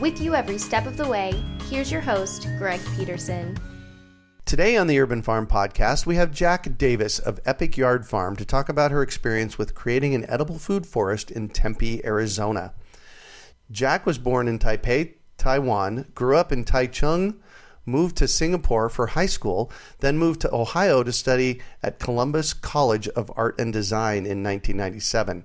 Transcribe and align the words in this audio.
With 0.00 0.20
you 0.20 0.34
every 0.34 0.58
step 0.58 0.86
of 0.86 0.96
the 0.96 1.06
way, 1.06 1.40
here's 1.70 1.90
your 1.90 2.00
host, 2.00 2.48
Greg 2.58 2.80
Peterson. 2.96 3.56
Today 4.44 4.76
on 4.76 4.88
the 4.88 4.98
Urban 4.98 5.22
Farm 5.22 5.46
Podcast, 5.46 6.04
we 6.04 6.16
have 6.16 6.32
Jacq 6.32 6.76
Davis 6.76 7.20
of 7.20 7.38
Epic 7.44 7.76
Yard 7.76 8.04
Farm 8.04 8.34
to 8.36 8.44
talk 8.44 8.68
about 8.68 8.90
her 8.90 9.02
experience 9.02 9.56
with 9.56 9.76
creating 9.76 10.12
an 10.12 10.28
edible 10.28 10.58
food 10.58 10.84
forest 10.84 11.30
in 11.30 11.48
Tempe, 11.48 12.04
Arizona. 12.04 12.74
Jacq 13.72 14.04
was 14.04 14.18
born 14.18 14.48
in 14.48 14.58
Taipei, 14.58 15.14
Taiwan, 15.38 16.10
grew 16.12 16.36
up 16.36 16.50
in 16.50 16.64
Taichung, 16.64 17.36
moved 17.86 18.16
to 18.16 18.26
Singapore 18.26 18.88
for 18.88 19.06
high 19.06 19.26
school, 19.26 19.70
then 20.00 20.18
moved 20.18 20.40
to 20.40 20.52
Ohio 20.52 21.04
to 21.04 21.12
study 21.12 21.60
at 21.84 22.00
Columbus 22.00 22.52
College 22.52 23.06
of 23.08 23.30
Art 23.36 23.60
and 23.60 23.72
Design 23.72 24.26
in 24.26 24.42
1997. 24.42 25.44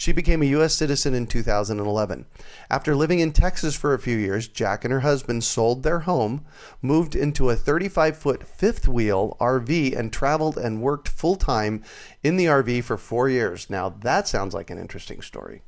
She 0.00 0.12
became 0.12 0.40
a 0.40 0.46
U.S. 0.46 0.72
citizen 0.72 1.12
in 1.12 1.26
2011. 1.26 2.24
After 2.70 2.96
living 2.96 3.20
in 3.20 3.32
Texas 3.32 3.76
for 3.76 3.92
a 3.92 3.98
few 3.98 4.16
years, 4.16 4.48
Jacq 4.48 4.82
and 4.84 4.92
her 4.94 5.00
husband 5.00 5.44
sold 5.44 5.82
their 5.82 6.00
home, 6.00 6.46
moved 6.80 7.14
into 7.14 7.50
a 7.50 7.54
35 7.54 8.16
foot 8.16 8.42
fifth 8.42 8.88
wheel 8.88 9.36
RV, 9.38 9.94
and 9.94 10.10
traveled 10.10 10.56
and 10.56 10.80
worked 10.80 11.08
full 11.08 11.36
time 11.36 11.82
in 12.22 12.38
the 12.38 12.46
RV 12.46 12.82
for 12.84 12.96
four 12.96 13.28
years. 13.28 13.68
Now, 13.68 13.90
that 13.90 14.26
sounds 14.26 14.54
like 14.54 14.70
an 14.70 14.78
interesting 14.78 15.20
story. 15.20 15.60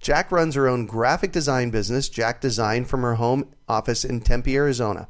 Jacq 0.00 0.30
runs 0.30 0.54
her 0.54 0.66
own 0.66 0.86
graphic 0.86 1.32
design 1.32 1.68
business, 1.68 2.08
Jacq 2.08 2.40
Design, 2.40 2.86
from 2.86 3.02
her 3.02 3.16
home 3.16 3.50
office 3.68 4.02
in 4.02 4.22
Tempe, 4.22 4.56
Arizona. 4.56 5.08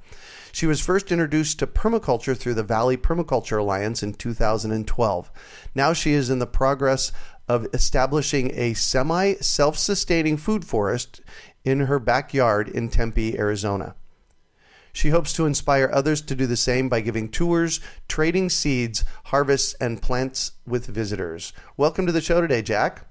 She 0.51 0.67
was 0.67 0.81
first 0.81 1.13
introduced 1.13 1.61
to 1.61 1.67
permaculture 1.69 2.37
through 2.37 2.55
the 2.55 2.65
Valley 2.65 2.97
Permaculture 2.97 3.61
Alliance 3.61 4.03
in 4.03 4.15
2012. 4.15 5.31
Now 5.75 5.93
she 5.93 6.13
is 6.13 6.31
in 6.31 6.41
the 6.41 6.47
progress 6.47 7.13
of 7.49 7.67
establishing 7.73 8.53
a 8.55 8.75
semi 8.75 9.35
self 9.35 9.79
sustaining 9.79 10.37
food 10.37 10.65
forest 10.65 11.21
in 11.65 11.81
her 11.81 11.99
backyard 11.99 12.69
in 12.69 12.89
Tempe, 12.89 13.39
Arizona. 13.39 13.95
She 14.93 15.11
hopes 15.11 15.33
to 15.35 15.47
inspire 15.47 15.91
others 15.93 16.21
to 16.23 16.35
do 16.35 16.47
the 16.47 16.57
same 16.57 16.89
by 16.89 17.01
giving 17.01 17.29
tours, 17.29 17.81
trading 18.09 18.51
seeds, 18.51 19.05
harvests, 19.27 19.75
and 19.75 20.03
plants 20.03 20.53
with 20.67 20.87
visitors. 20.87 21.53
Welcome 21.77 22.07
to 22.07 22.13
the 22.13 22.21
show 22.21 22.41
today, 22.41 22.63
Jacq. 22.63 23.05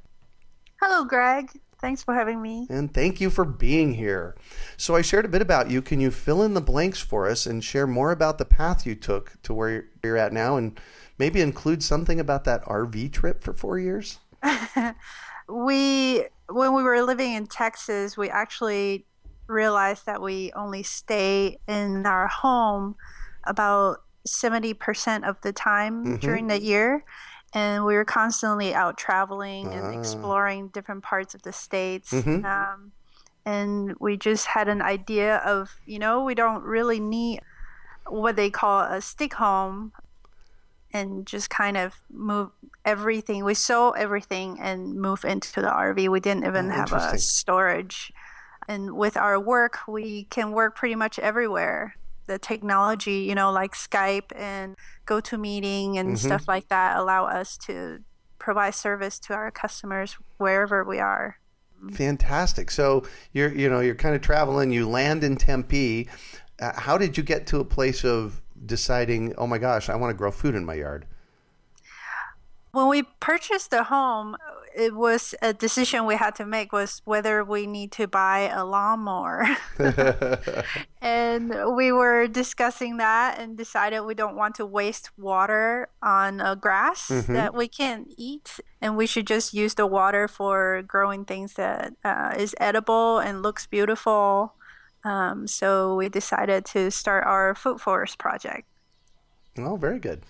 Hello, 0.82 1.06
Greg. 1.06 1.50
Thanks 1.80 2.04
for 2.04 2.14
having 2.14 2.42
me. 2.42 2.68
And 2.70 2.92
thank 2.92 3.22
you 3.22 3.30
for 3.30 3.46
being 3.46 3.94
here. 3.94 4.36
So, 4.78 4.96
I 4.96 5.02
shared 5.02 5.26
a 5.26 5.30
bit 5.30 5.42
about 5.42 5.70
you. 5.70 5.82
Can 5.82 6.02
you 6.02 6.10
fill 6.12 6.42
in 6.42 6.56
the 6.56 6.62
blanks 6.62 7.00
for 7.00 7.30
us 7.30 7.46
and 7.46 7.64
share 7.64 7.88
more 7.88 8.12
about 8.12 8.38
the 8.38 8.46
path 8.46 8.86
you 8.86 8.96
took 8.96 9.42
to 9.44 9.54
where 9.54 9.86
you're 10.04 10.18
at 10.18 10.34
now 10.34 10.58
and 10.58 10.80
maybe 11.20 11.40
include 11.40 11.84
something 11.84 12.20
about 12.20 12.44
that 12.46 12.64
RV 12.66 13.14
trip 13.14 13.44
for 13.44 13.54
four 13.54 13.78
years? 13.78 14.20
we 15.50 16.26
when 16.50 16.74
we 16.74 16.84
were 16.84 17.02
living 17.02 17.34
in 17.34 17.48
Texas, 17.48 18.18
we 18.18 18.30
actually 18.30 19.06
realized 19.48 20.06
that 20.06 20.22
we 20.22 20.52
only 20.54 20.84
stay 20.84 21.58
in 21.68 22.06
our 22.06 22.28
home 22.28 22.96
about 23.46 24.04
70% 24.28 25.28
of 25.28 25.40
the 25.42 25.54
time 25.54 26.04
mm-hmm. 26.04 26.16
during 26.18 26.48
the 26.48 26.62
year 26.62 27.04
and 27.54 27.86
we 27.86 27.96
were 27.96 28.06
constantly 28.06 28.74
out 28.74 28.98
traveling 28.98 29.74
and 29.74 29.86
ah. 29.86 30.00
exploring 30.00 30.68
different 30.70 31.04
parts 31.04 31.34
of 31.34 31.42
the 31.44 31.54
states 31.54 32.12
mm-hmm. 32.12 32.46
um, 32.46 32.92
and 33.46 33.96
we 34.00 34.18
just 34.18 34.48
had 34.48 34.68
an 34.68 34.82
idea 34.82 35.38
of 35.38 35.80
you 35.86 35.98
know 35.98 36.24
we 36.24 36.36
don't 36.36 36.64
really 36.64 37.00
need 37.00 37.40
what 38.08 38.36
they 38.36 38.50
call 38.50 38.82
a 38.82 39.02
stick 39.02 39.34
home 39.36 39.92
and 40.98 41.28
just 41.28 41.50
kind 41.50 41.78
of 41.78 41.96
move 42.12 42.50
everything. 42.84 43.44
We 43.44 43.54
sold 43.54 43.96
everything 43.98 44.60
and 44.60 44.96
moved 44.96 45.26
into 45.26 45.62
the 45.62 45.70
RV. 45.70 46.10
We 46.10 46.20
didn't 46.20 46.46
even 46.46 46.72
oh, 46.72 46.74
have 46.74 46.92
a 46.92 47.18
storage. 47.20 48.12
And 48.68 48.98
with 48.98 49.16
our 49.16 49.40
work, 49.40 49.80
we 49.88 50.26
can 50.26 50.52
work 50.52 50.76
pretty 50.76 50.96
much 50.96 51.20
everywhere. 51.20 51.96
The 52.26 52.40
technology, 52.40 53.20
you 53.20 53.36
know, 53.36 53.52
like 53.52 53.74
Skype 53.74 54.36
and 54.36 54.76
GoToMeeting 55.06 55.98
and 55.98 56.10
mm-hmm. 56.10 56.16
stuff 56.16 56.48
like 56.48 56.68
that, 56.70 56.98
allow 56.98 57.26
us 57.26 57.58
to 57.68 58.00
provide 58.40 58.76
service 58.76 59.20
to 59.20 59.34
our 59.34 59.52
customers 59.52 60.18
wherever 60.38 60.84
we 60.84 61.00
are. 61.00 61.38
Fantastic. 61.92 62.72
So 62.72 63.04
you're, 63.34 63.54
you 63.54 63.70
know, 63.70 63.82
you're 63.82 63.96
kind 63.96 64.16
of 64.16 64.22
traveling. 64.22 64.72
You 64.72 64.90
land 64.90 65.24
in 65.24 65.38
Tempe. 65.38 66.10
Uh, 66.60 66.72
how 66.76 66.98
did 66.98 67.16
you 67.18 67.24
get 67.24 67.46
to 67.48 67.60
a 67.60 67.66
place 67.66 68.04
of 68.04 68.42
deciding, 68.66 69.34
oh 69.38 69.48
my 69.48 69.58
gosh, 69.58 69.90
I 69.90 69.96
want 69.96 70.12
to 70.12 70.18
grow 70.18 70.32
food 70.32 70.56
in 70.56 70.66
my 70.66 70.76
yard? 70.76 71.06
When 72.72 72.88
we 72.88 73.04
purchased 73.20 73.72
the 73.72 73.86
home, 73.86 74.38
it 74.78 74.94
was 74.94 75.34
a 75.42 75.54
decision 75.54 76.06
we 76.06 76.16
had 76.16 76.36
to 76.36 76.46
make 76.46 76.72
was 76.72 77.02
whether 77.04 77.44
we 77.44 77.66
need 77.66 77.92
to 77.94 78.08
buy 78.08 78.52
a 78.54 78.64
lawnmower. 78.64 79.48
and 81.02 81.76
we 81.76 81.92
were 81.92 82.28
discussing 82.28 82.98
that 82.98 83.40
and 83.40 83.58
decided 83.58 84.02
we 84.02 84.14
don't 84.14 84.36
want 84.36 84.54
to 84.56 84.66
waste 84.68 85.10
water 85.18 85.90
on 86.04 86.40
a 86.40 86.56
grass 86.56 87.08
mm-hmm. 87.08 87.34
that 87.34 87.56
we 87.56 87.68
can't 87.68 88.14
eat 88.18 88.60
and 88.80 88.96
we 88.96 89.08
should 89.08 89.26
just 89.26 89.52
use 89.52 89.74
the 89.74 89.88
water 89.88 90.28
for 90.28 90.84
growing 90.84 91.26
things 91.26 91.54
that 91.54 91.94
uh, 92.04 92.36
is 92.38 92.54
edible 92.60 93.18
and 93.18 93.42
looks 93.42 93.66
beautiful 93.66 94.54
um, 95.08 95.48
so 95.48 95.96
we 95.96 96.10
decided 96.10 96.66
to 96.66 96.92
start 96.92 97.24
our 97.26 97.56
food 97.56 97.80
forest 97.80 98.18
project. 98.18 98.68
Oh, 99.58 99.78
very 99.78 100.00
good. 100.00 100.24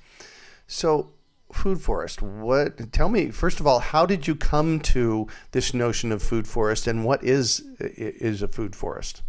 So, 0.68 1.14
food 1.52 1.82
forest. 1.82 2.22
What? 2.22 2.94
Tell 2.94 3.10
me 3.10 3.32
first 3.32 3.60
of 3.60 3.66
all, 3.66 3.80
how 3.80 4.06
did 4.06 4.28
you 4.28 4.36
come 4.36 4.80
to 4.82 5.28
this 5.52 5.74
notion 5.74 6.12
of 6.12 6.22
food 6.22 6.48
forest, 6.48 6.86
and 6.86 7.04
what 7.04 7.24
is 7.24 7.64
is 7.80 8.44
a 8.44 8.48
food 8.48 8.76
forest? 8.76 9.24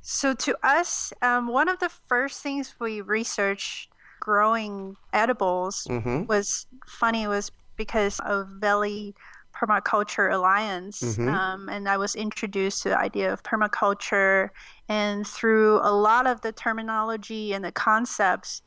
So, 0.00 0.34
to 0.34 0.56
us, 0.64 1.12
um, 1.22 1.46
one 1.46 1.68
of 1.68 1.78
the 1.78 1.88
first 1.88 2.42
things 2.42 2.74
we 2.80 3.00
researched 3.00 3.90
growing 4.18 4.96
edibles 5.12 5.86
mm-hmm. 5.88 6.24
was 6.26 6.66
funny 6.84 7.28
was 7.28 7.52
because 7.76 8.18
of 8.20 8.48
Valley 8.48 9.14
Permaculture 9.62 10.32
Alliance, 10.32 11.02
mm-hmm. 11.02 11.28
um, 11.28 11.68
and 11.68 11.88
I 11.88 11.96
was 11.96 12.14
introduced 12.14 12.82
to 12.82 12.88
the 12.90 12.98
idea 12.98 13.32
of 13.32 13.42
permaculture. 13.42 14.50
And 14.88 15.26
through 15.26 15.80
a 15.82 15.92
lot 15.92 16.26
of 16.26 16.40
the 16.40 16.52
terminology 16.52 17.52
and 17.52 17.64
the 17.64 17.72
concepts, 17.72 18.62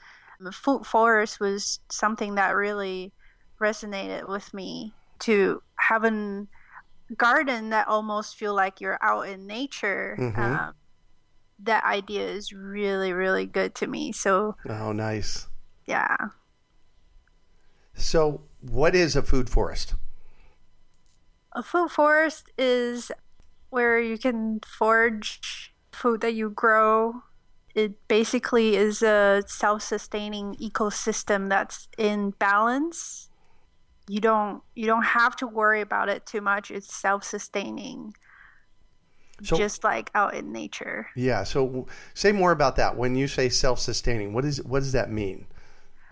food 0.53 0.85
forest 0.85 1.39
was 1.39 1.79
something 1.89 2.35
that 2.35 2.55
really 2.55 3.11
resonated 3.59 4.29
with 4.29 4.53
me. 4.53 4.93
To 5.19 5.61
have 5.77 6.03
a 6.03 6.45
garden 7.17 7.69
that 7.69 7.87
almost 7.87 8.35
feel 8.35 8.53
like 8.53 8.81
you're 8.81 8.99
out 9.01 9.27
in 9.27 9.47
nature. 9.47 10.17
Mm-hmm. 10.19 10.41
Um, 10.41 10.73
that 11.63 11.83
idea 11.85 12.27
is 12.27 12.51
really, 12.51 13.13
really 13.13 13.45
good 13.45 13.75
to 13.75 13.87
me. 13.87 14.11
So, 14.11 14.55
oh, 14.67 14.91
nice. 14.91 15.47
Yeah. 15.85 16.15
So, 17.93 18.41
what 18.61 18.93
is 18.93 19.15
a 19.15 19.21
food 19.21 19.49
forest? 19.49 19.95
A 21.55 21.63
food 21.63 21.89
forest 21.89 22.51
is 22.57 23.11
where 23.69 23.99
you 23.99 24.17
can 24.17 24.59
forage 24.59 25.73
food 25.93 26.19
that 26.21 26.33
you 26.33 26.49
grow. 26.49 27.23
It 27.73 28.07
basically 28.09 28.75
is 28.75 29.01
a 29.01 29.43
self 29.47 29.81
sustaining 29.81 30.55
ecosystem 30.55 31.49
that's 31.49 31.87
in 31.97 32.31
balance. 32.31 33.29
You 34.07 34.19
don't 34.19 34.61
you 34.75 34.85
don't 34.85 35.03
have 35.03 35.35
to 35.37 35.47
worry 35.47 35.81
about 35.81 36.09
it 36.09 36.25
too 36.25 36.41
much. 36.41 36.71
It's 36.71 36.93
self 36.93 37.23
sustaining. 37.23 38.13
so, 39.43 39.57
just 39.57 39.83
like 39.83 40.11
out 40.13 40.35
in 40.35 40.51
nature. 40.51 41.07
Yeah. 41.15 41.43
So 41.43 41.87
say 42.13 42.33
more 42.33 42.51
about 42.51 42.75
that. 42.75 42.97
When 42.97 43.15
you 43.15 43.27
say 43.27 43.49
self-sustaining, 43.49 44.33
what 44.33 44.45
is 44.45 44.61
what 44.63 44.79
does 44.79 44.91
that 44.91 45.09
mean? 45.09 45.47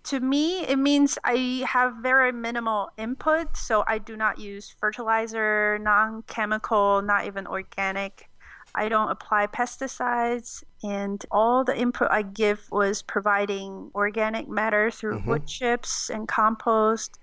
To 0.05 0.19
me, 0.19 0.65
it 0.65 0.77
means 0.77 1.17
I 1.23 1.65
have 1.67 1.95
very 1.95 2.33
minimal 2.33 2.89
input, 2.97 3.55
so 3.55 3.85
I 3.87 3.99
do 3.99 4.17
not 4.17 4.37
use 4.37 4.69
fertilizer, 4.69 5.79
non-chemical, 5.79 7.01
not 7.01 7.25
even 7.25 7.47
organic. 7.47 8.29
I 8.75 8.89
don't 8.89 9.09
apply 9.09 9.47
pesticides, 9.47 10.63
and 10.83 11.23
all 11.31 11.63
the 11.63 11.77
input 11.77 12.09
I 12.11 12.23
give 12.23 12.67
was 12.69 13.01
providing 13.01 13.91
organic 13.95 14.49
matter 14.49 14.91
through 14.91 15.19
mm-hmm. 15.19 15.29
wood 15.29 15.47
chips 15.47 16.09
and 16.09 16.27
compost 16.27 17.19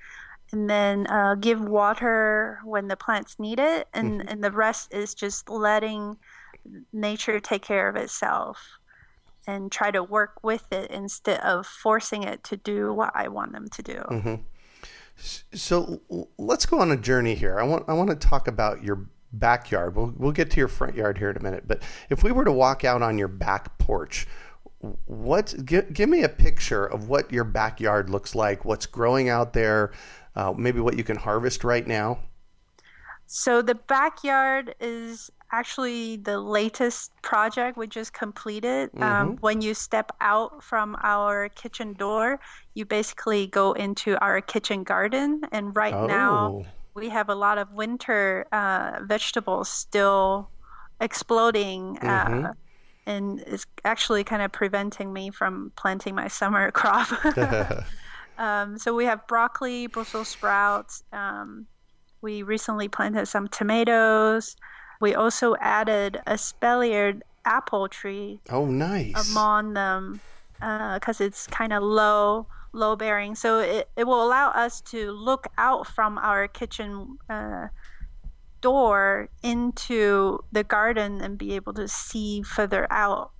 and 0.53 0.69
then 0.69 1.07
uh, 1.07 1.37
give 1.37 1.61
water 1.61 2.61
when 2.65 2.89
the 2.89 2.97
plants 2.97 3.39
need 3.39 3.61
it, 3.61 3.89
and, 3.95 4.21
mm-hmm. 4.21 4.29
and 4.29 4.43
the 4.43 4.51
rest 4.51 4.93
is 4.93 5.15
just 5.15 5.49
letting 5.49 6.17
nature 6.93 7.41
take 7.41 7.63
care 7.63 7.89
of 7.89 7.97
itself 7.97 8.80
and 9.47 9.71
try 9.71 9.91
to 9.91 10.03
work 10.03 10.43
with 10.43 10.73
it 10.73 10.91
instead 10.91 11.41
of 11.41 11.67
forcing 11.67 12.23
it 12.23 12.45
to 12.45 12.57
do 12.57 12.93
what 12.93 13.13
I 13.15 13.29
want 13.29 13.53
them 13.53 13.69
to 13.69 13.83
do. 13.83 14.03
Mm-hmm. 14.11 14.35
So 15.55 16.01
let's 16.39 16.67
go 16.67 16.79
on 16.79 16.91
a 16.91 16.97
journey 16.97 17.35
here. 17.35 17.59
I 17.59 17.63
want 17.65 17.85
I 17.89 17.93
want 17.93 18.11
to 18.11 18.17
talk 18.17 18.49
about 18.49 18.83
your 18.83 19.07
backyard. 19.33 19.95
We'll 19.95 20.15
we'll 20.17 20.33
get 20.33 20.51
to 20.53 20.57
your 20.57 20.69
front 20.69 20.95
yard 20.95 21.19
here 21.19 21.31
in 21.31 21.37
a 21.37 21.43
minute. 21.43 21.65
But 21.67 21.83
if 22.09 22.23
we 22.23 22.33
were 22.33 22.45
to 22.45 22.53
walk 22.53 22.85
out 22.85 23.03
on 23.03 23.19
your 23.19 23.29
back 23.29 23.77
porch, 23.79 24.27
what 25.05 25.55
give, 25.65 25.93
give 25.93 26.09
me 26.09 26.23
a 26.23 26.29
picture 26.29 26.87
of 26.87 27.09
what 27.09 27.31
your 27.31 27.45
backyard 27.45 28.09
looks 28.09 28.35
like. 28.35 28.65
What's 28.65 28.87
growing 28.87 29.29
out 29.29 29.53
there? 29.53 29.93
uh, 30.37 30.55
maybe 30.57 30.81
what 30.81 30.97
you 30.97 31.05
can 31.05 31.17
harvest 31.17 31.65
right 31.65 31.87
now? 31.87 32.21
So 33.27 33.63
the 33.63 33.75
backyard 33.75 34.75
is 34.81 35.31
actually 35.53 36.17
the 36.17 36.39
latest 36.39 37.13
project 37.23 37.77
we 37.77 37.87
just 37.87 38.13
completed. 38.13 38.91
Um, 38.95 39.01
mm-hmm. 39.01 39.31
Um, 39.31 39.37
when 39.41 39.61
you 39.61 39.75
step 39.75 40.13
out 40.21 40.63
from 40.63 40.97
our 41.03 41.49
kitchen 41.51 41.95
door, 41.95 42.41
you 42.75 42.85
basically 42.85 43.47
go 43.47 43.73
into 43.73 44.19
our 44.23 44.41
kitchen 44.41 44.85
garden. 44.85 45.43
And 45.53 45.75
right 45.75 45.95
oh. 45.95 46.07
now, 46.07 46.65
we 46.95 47.09
have 47.09 47.29
a 47.29 47.35
lot 47.35 47.59
of 47.59 47.73
winter 47.73 48.47
uh, 48.53 49.01
vegetables 49.05 49.69
still 49.69 50.51
exploding. 51.01 51.99
Uh, 52.03 52.05
mm-hmm. 52.05 52.45
Uh, 52.47 52.53
and 53.07 53.41
it's 53.47 53.67
actually 53.85 54.23
kind 54.23 54.43
of 54.43 54.53
preventing 54.53 55.13
me 55.13 55.31
from 55.31 55.73
planting 55.77 56.15
my 56.15 56.29
summer 56.41 56.71
crop. 56.71 57.09
Um, 58.41 58.79
so 58.79 58.95
we 58.95 59.05
have 59.05 59.27
broccoli, 59.27 59.87
Brussels 59.87 60.29
sprouts. 60.29 61.05
Um, 61.13 61.67
we 62.23 62.43
recently 62.43 62.89
planted 62.89 63.27
some 63.27 63.49
tomatoes. 63.49 64.57
We 65.01 65.15
also 65.15 65.57
added 65.57 66.21
a 66.27 66.35
espaliered 66.35 67.23
apple 67.45 67.89
tree. 67.89 68.41
Oh, 68.51 68.67
nice. 68.67 69.31
Among 69.31 69.73
them, 69.73 70.21
because 70.55 71.21
uh, 71.21 71.25
it's 71.25 71.47
kind 71.47 71.73
of 71.73 71.83
low, 71.83 72.47
low 72.73 72.97
bearing. 72.97 73.35
So 73.35 73.61
it, 73.61 73.89
it 73.97 74.05
will 74.05 74.23
allow 74.23 74.51
us 74.51 74.83
to 74.93 75.11
look 75.11 75.49
out 75.57 75.87
from 75.87 76.19
our 76.19 76.47
kitchen 76.47 77.19
uh, 77.31 77.69
door 78.61 79.31
into 79.43 80.45
the 80.53 80.63
garden 80.63 81.23
and 81.23 81.39
be 81.39 81.55
able 81.55 81.73
to 81.73 81.89
see 81.89 82.43
further 82.43 82.87
out, 82.91 83.31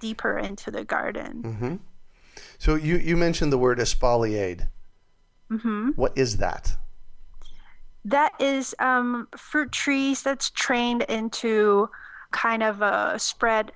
deeper 0.00 0.38
into 0.38 0.70
the 0.70 0.84
garden. 0.84 1.42
Mm-hmm. 1.42 1.76
So 2.58 2.76
you, 2.76 2.96
you 2.96 3.16
mentioned 3.16 3.52
the 3.52 3.58
word 3.58 3.78
espalier. 3.78 4.68
Mm-hmm. 5.50 5.90
What 5.96 6.16
is 6.16 6.38
that? 6.38 6.76
That 8.04 8.32
is 8.40 8.74
um, 8.78 9.28
fruit 9.36 9.72
trees 9.72 10.22
that's 10.22 10.50
trained 10.50 11.02
into 11.02 11.88
kind 12.30 12.62
of 12.62 12.80
a 12.82 13.18
spread 13.18 13.72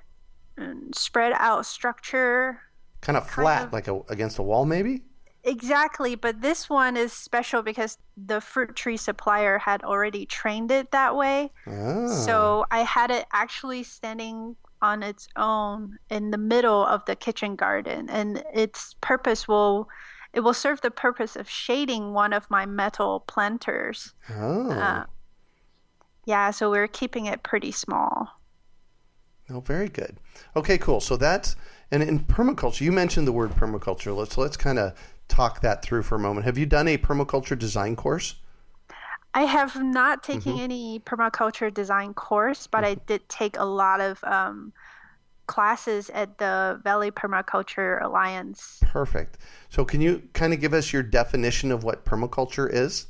spread 0.93 1.33
out 1.35 1.65
structure. 1.65 2.61
Kind 3.01 3.17
of 3.17 3.29
flat, 3.29 3.57
kind 3.57 3.67
of, 3.67 3.73
like 3.73 3.87
a, 3.87 4.01
against 4.11 4.39
a 4.39 4.41
wall, 4.41 4.65
maybe? 4.65 5.03
Exactly, 5.43 6.15
but 6.15 6.41
this 6.41 6.69
one 6.69 6.97
is 6.97 7.13
special 7.13 7.61
because 7.61 7.99
the 8.17 8.41
fruit 8.41 8.75
tree 8.75 8.97
supplier 8.97 9.59
had 9.59 9.83
already 9.83 10.25
trained 10.25 10.71
it 10.71 10.89
that 10.91 11.15
way. 11.15 11.51
Oh. 11.67 12.07
So 12.07 12.65
I 12.71 12.79
had 12.79 13.11
it 13.11 13.27
actually 13.31 13.83
standing 13.83 14.55
on 14.81 15.03
its 15.03 15.27
own 15.35 15.99
in 16.09 16.31
the 16.31 16.37
middle 16.37 16.83
of 16.85 17.05
the 17.05 17.15
kitchen 17.15 17.55
garden 17.55 18.09
and 18.09 18.43
its 18.53 18.95
purpose 19.01 19.47
will 19.47 19.87
it 20.35 20.41
will 20.41 20.53
serve 20.53 20.81
the 20.81 20.91
purpose 20.91 21.35
of 21.35 21.49
shading 21.49 22.13
one 22.13 22.33
of 22.33 22.49
my 22.49 22.65
metal 22.65 23.21
planters. 23.21 24.13
Oh. 24.29 24.69
Uh, 24.71 25.05
yeah 26.25 26.51
so 26.51 26.69
we're 26.69 26.87
keeping 26.87 27.25
it 27.25 27.41
pretty 27.41 27.71
small. 27.71 28.29
Oh 29.49 29.61
very 29.61 29.89
good. 29.89 30.17
Okay 30.55 30.77
cool. 30.77 30.99
So 30.99 31.17
that's 31.17 31.55
and 31.91 32.03
in 32.03 32.19
permaculture 32.19 32.81
you 32.81 32.91
mentioned 32.91 33.27
the 33.27 33.31
word 33.31 33.51
permaculture. 33.51 34.15
Let's 34.15 34.37
let's 34.37 34.57
kind 34.57 34.77
of 34.77 34.93
talk 35.27 35.61
that 35.61 35.81
through 35.81 36.03
for 36.03 36.15
a 36.15 36.19
moment. 36.19 36.45
Have 36.45 36.57
you 36.57 36.65
done 36.65 36.87
a 36.87 36.97
permaculture 36.97 37.57
design 37.57 37.95
course? 37.95 38.35
I 39.33 39.43
have 39.43 39.81
not 39.81 40.23
taken 40.23 40.53
mm-hmm. 40.53 40.61
any 40.61 40.99
permaculture 40.99 41.73
design 41.73 42.13
course, 42.13 42.67
but 42.67 42.85
I 42.85 42.95
did 42.95 43.27
take 43.27 43.57
a 43.57 43.65
lot 43.65 43.99
of 43.99 44.23
um, 44.23 44.71
classes 45.47 46.09
at 46.11 46.37
the 46.37 46.79
Valley 46.83 47.11
Permaculture 47.11 48.01
Alliance. 48.01 48.79
Perfect. 48.81 49.37
So, 49.69 49.85
can 49.85 50.01
you 50.01 50.23
kind 50.33 50.53
of 50.53 50.59
give 50.59 50.73
us 50.73 50.91
your 50.91 51.03
definition 51.03 51.71
of 51.71 51.83
what 51.83 52.05
permaculture 52.05 52.71
is? 52.71 53.07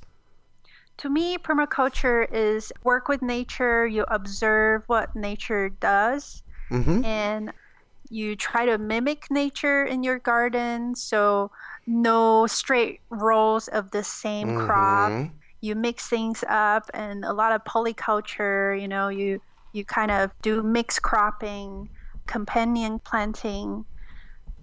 To 0.98 1.10
me, 1.10 1.38
permaculture 1.38 2.28
is 2.32 2.72
work 2.84 3.08
with 3.08 3.22
nature, 3.22 3.86
you 3.86 4.06
observe 4.08 4.84
what 4.88 5.16
nature 5.16 5.70
does, 5.70 6.44
mm-hmm. 6.70 7.04
and 7.04 7.52
you 8.10 8.36
try 8.36 8.66
to 8.66 8.78
mimic 8.78 9.30
nature 9.30 9.84
in 9.84 10.04
your 10.04 10.20
garden. 10.20 10.96
So, 10.96 11.52
no 11.88 12.48
straight 12.48 13.02
rows 13.10 13.68
of 13.68 13.92
the 13.92 14.04
same 14.04 14.50
mm-hmm. 14.50 14.66
crop 14.66 15.30
you 15.66 15.76
mix 15.76 16.08
things 16.08 16.44
up 16.48 16.90
and 16.94 17.26
a 17.26 17.34
lot 17.34 17.52
of 17.52 17.64
polyculture 17.64 18.80
you 18.80 18.88
know 18.88 19.10
you 19.10 19.42
you 19.74 19.84
kind 19.84 20.12
of 20.12 20.32
do 20.42 20.64
mixed 20.64 21.02
cropping 21.02 21.90
companion 22.28 23.00
planting 23.00 23.86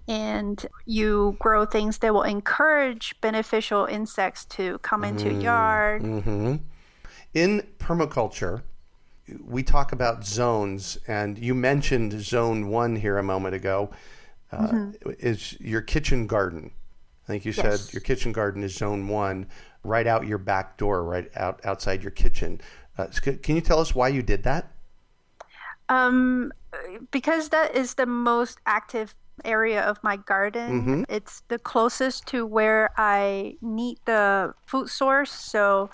and 0.07 0.65
you 0.85 1.37
grow 1.39 1.65
things 1.65 1.99
that 1.99 2.13
will 2.13 2.23
encourage 2.23 3.15
beneficial 3.21 3.85
insects 3.85 4.43
to 4.43 4.77
come 4.79 5.03
into 5.03 5.31
your 5.31 5.41
yard 5.41 6.01
mm-hmm. 6.01 6.55
in 7.33 7.65
permaculture 7.79 8.63
we 9.45 9.63
talk 9.63 9.93
about 9.93 10.25
zones 10.25 10.97
and 11.07 11.37
you 11.37 11.55
mentioned 11.55 12.11
zone 12.21 12.67
one 12.67 12.95
here 12.97 13.17
a 13.17 13.23
moment 13.23 13.55
ago 13.55 13.89
uh, 14.51 14.67
mm-hmm. 14.67 15.11
is 15.19 15.59
your 15.61 15.81
kitchen 15.81 16.27
garden 16.27 16.71
i 17.23 17.27
think 17.27 17.45
you 17.45 17.53
yes. 17.55 17.85
said 17.85 17.93
your 17.93 18.01
kitchen 18.01 18.33
garden 18.33 18.61
is 18.61 18.75
zone 18.75 19.07
one 19.07 19.47
right 19.83 20.07
out 20.07 20.25
your 20.25 20.37
back 20.37 20.77
door, 20.77 21.03
right 21.03 21.29
out 21.35 21.59
outside 21.65 22.01
your 22.01 22.11
kitchen. 22.11 22.61
Uh, 22.97 23.07
can 23.41 23.55
you 23.55 23.61
tell 23.61 23.79
us 23.79 23.93
why 23.93 24.07
you 24.07 24.21
did 24.21 24.43
that? 24.43 24.71
Um, 25.89 26.51
because 27.11 27.49
that 27.49 27.75
is 27.75 27.95
the 27.95 28.05
most 28.05 28.59
active 28.65 29.15
area 29.43 29.81
of 29.81 29.99
my 30.03 30.17
garden. 30.17 30.81
Mm-hmm. 30.81 31.03
It's 31.09 31.41
the 31.47 31.59
closest 31.59 32.27
to 32.27 32.45
where 32.45 32.91
I 32.97 33.57
need 33.61 33.99
the 34.05 34.53
food 34.65 34.89
source. 34.89 35.31
So 35.31 35.89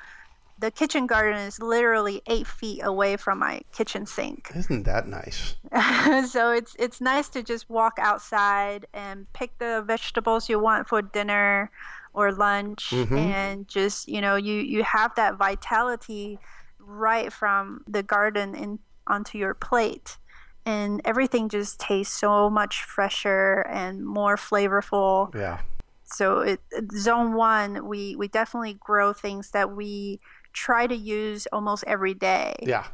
the 0.59 0.71
kitchen 0.71 1.07
garden 1.07 1.39
is 1.39 1.61
literally 1.61 2.21
eight 2.27 2.45
feet 2.45 2.81
away 2.83 3.15
from 3.17 3.39
my 3.39 3.61
kitchen 3.71 4.05
sink. 4.05 4.51
Isn't 4.53 4.83
that 4.83 5.07
nice? 5.07 5.55
so 6.29 6.51
it's 6.51 6.75
it's 6.77 6.99
nice 6.99 7.29
to 7.29 7.43
just 7.43 7.69
walk 7.69 7.97
outside 7.99 8.85
and 8.93 9.31
pick 9.33 9.57
the 9.57 9.83
vegetables 9.85 10.49
you 10.49 10.59
want 10.59 10.87
for 10.87 11.01
dinner 11.01 11.71
or 12.13 12.31
lunch 12.31 12.89
mm-hmm. 12.89 13.15
and 13.15 13.67
just 13.67 14.07
you 14.07 14.19
know 14.19 14.35
you 14.35 14.55
you 14.55 14.83
have 14.83 15.15
that 15.15 15.37
vitality 15.37 16.39
right 16.79 17.31
from 17.31 17.83
the 17.87 18.03
garden 18.03 18.55
in 18.55 18.79
onto 19.09 19.37
your 19.37 19.53
plate 19.53 20.17
and 20.65 21.01
everything 21.05 21.49
just 21.49 21.79
tastes 21.79 22.15
so 22.15 22.49
much 22.49 22.83
fresher 22.83 23.65
and 23.69 24.05
more 24.05 24.35
flavorful. 24.35 25.33
Yeah. 25.33 25.61
So 26.03 26.39
it, 26.39 26.61
zone 26.95 27.33
one 27.33 27.87
we 27.87 28.15
we 28.15 28.27
definitely 28.27 28.73
grow 28.73 29.13
things 29.13 29.51
that 29.51 29.75
we 29.75 30.19
try 30.53 30.87
to 30.87 30.95
use 30.95 31.47
almost 31.51 31.83
every 31.87 32.13
day. 32.13 32.55
Yeah. 32.61 32.87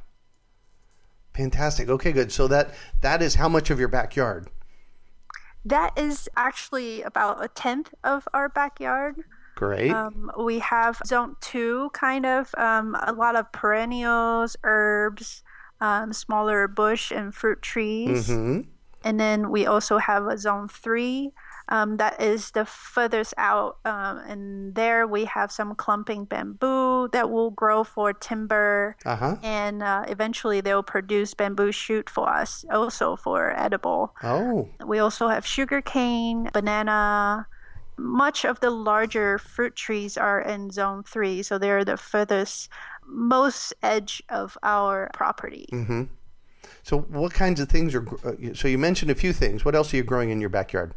Fantastic. 1.36 1.90
Okay 1.90 2.12
good. 2.12 2.32
So 2.32 2.48
that 2.48 2.74
that 3.02 3.22
is 3.22 3.36
how 3.36 3.50
much 3.50 3.70
of 3.70 3.80
your 3.80 3.88
backyard? 3.90 4.50
That 5.66 5.98
is 5.98 6.30
actually 6.38 7.02
about 7.02 7.44
a 7.44 7.48
tenth 7.48 7.94
of 8.04 8.28
our 8.34 8.50
backyard. 8.50 9.16
Great. 9.56 9.90
Um, 9.90 10.32
we 10.38 10.60
have 10.60 11.02
zone 11.08 11.38
two, 11.40 11.90
kind 11.94 12.26
of 12.26 12.54
um, 12.58 12.96
a 13.02 13.14
lot 13.14 13.36
of 13.36 13.52
perennials, 13.52 14.58
herbs, 14.64 15.44
um, 15.82 16.14
smaller 16.14 16.68
bush 16.68 17.12
and 17.12 17.34
fruit 17.34 17.62
trees. 17.62 18.30
Mm-hmm. 18.30 18.70
And 19.04 19.20
then 19.20 19.52
we 19.52 19.66
also 19.68 19.98
have 19.98 20.26
a 20.28 20.38
zone 20.38 20.68
three, 20.68 21.32
Um, 21.68 21.98
that 21.98 22.22
is 22.22 22.52
the 22.52 22.66
furthest 22.66 23.34
out, 23.38 23.78
um, 23.86 24.22
and 24.30 24.76
there 24.76 25.08
we 25.10 25.26
have 25.26 25.50
some 25.50 25.74
clumping 25.74 26.26
bamboo 26.30 27.10
that 27.10 27.32
will 27.34 27.50
grow 27.50 27.84
for 27.84 28.14
timber, 28.14 28.96
Uh-huh. 29.02 29.38
and 29.42 29.82
uh, 29.82 30.06
eventually 30.08 30.62
they'll 30.62 30.86
produce 30.86 31.34
bamboo 31.34 31.72
shoot 31.72 32.06
for 32.10 32.30
us, 32.30 32.66
also 32.70 33.16
for 33.16 33.50
edible. 33.58 34.14
Oh, 34.22 34.70
We 34.86 35.00
also 35.02 35.28
have 35.28 35.42
sugarcane, 35.46 36.50
banana. 36.54 37.48
Much 37.98 38.46
of 38.46 38.60
the 38.60 38.70
larger 38.70 39.40
fruit 39.40 39.74
trees 39.76 40.18
are 40.18 40.42
in 40.42 40.70
zone 40.70 41.02
three, 41.02 41.42
so 41.42 41.58
they're 41.58 41.86
the 41.86 41.98
furthest, 41.98 42.70
most 43.08 43.74
edge 43.84 44.22
of 44.30 44.58
our 44.64 45.10
property. 45.14 45.68
mm-hmm. 45.72 46.04
So 46.84 47.00
what 47.02 47.34
kinds 47.34 47.60
of 47.60 47.70
things 47.70 47.96
are, 47.96 48.08
uh, 48.26 48.54
so 48.54 48.68
you 48.68 48.78
mentioned 48.78 49.12
a 49.12 49.16
few 49.16 49.34
things. 49.34 49.66
What 49.66 49.76
else 49.76 49.94
are 49.94 49.98
you 49.98 50.04
growing 50.04 50.30
in 50.30 50.40
your 50.42 50.50
backyard? 50.50 50.94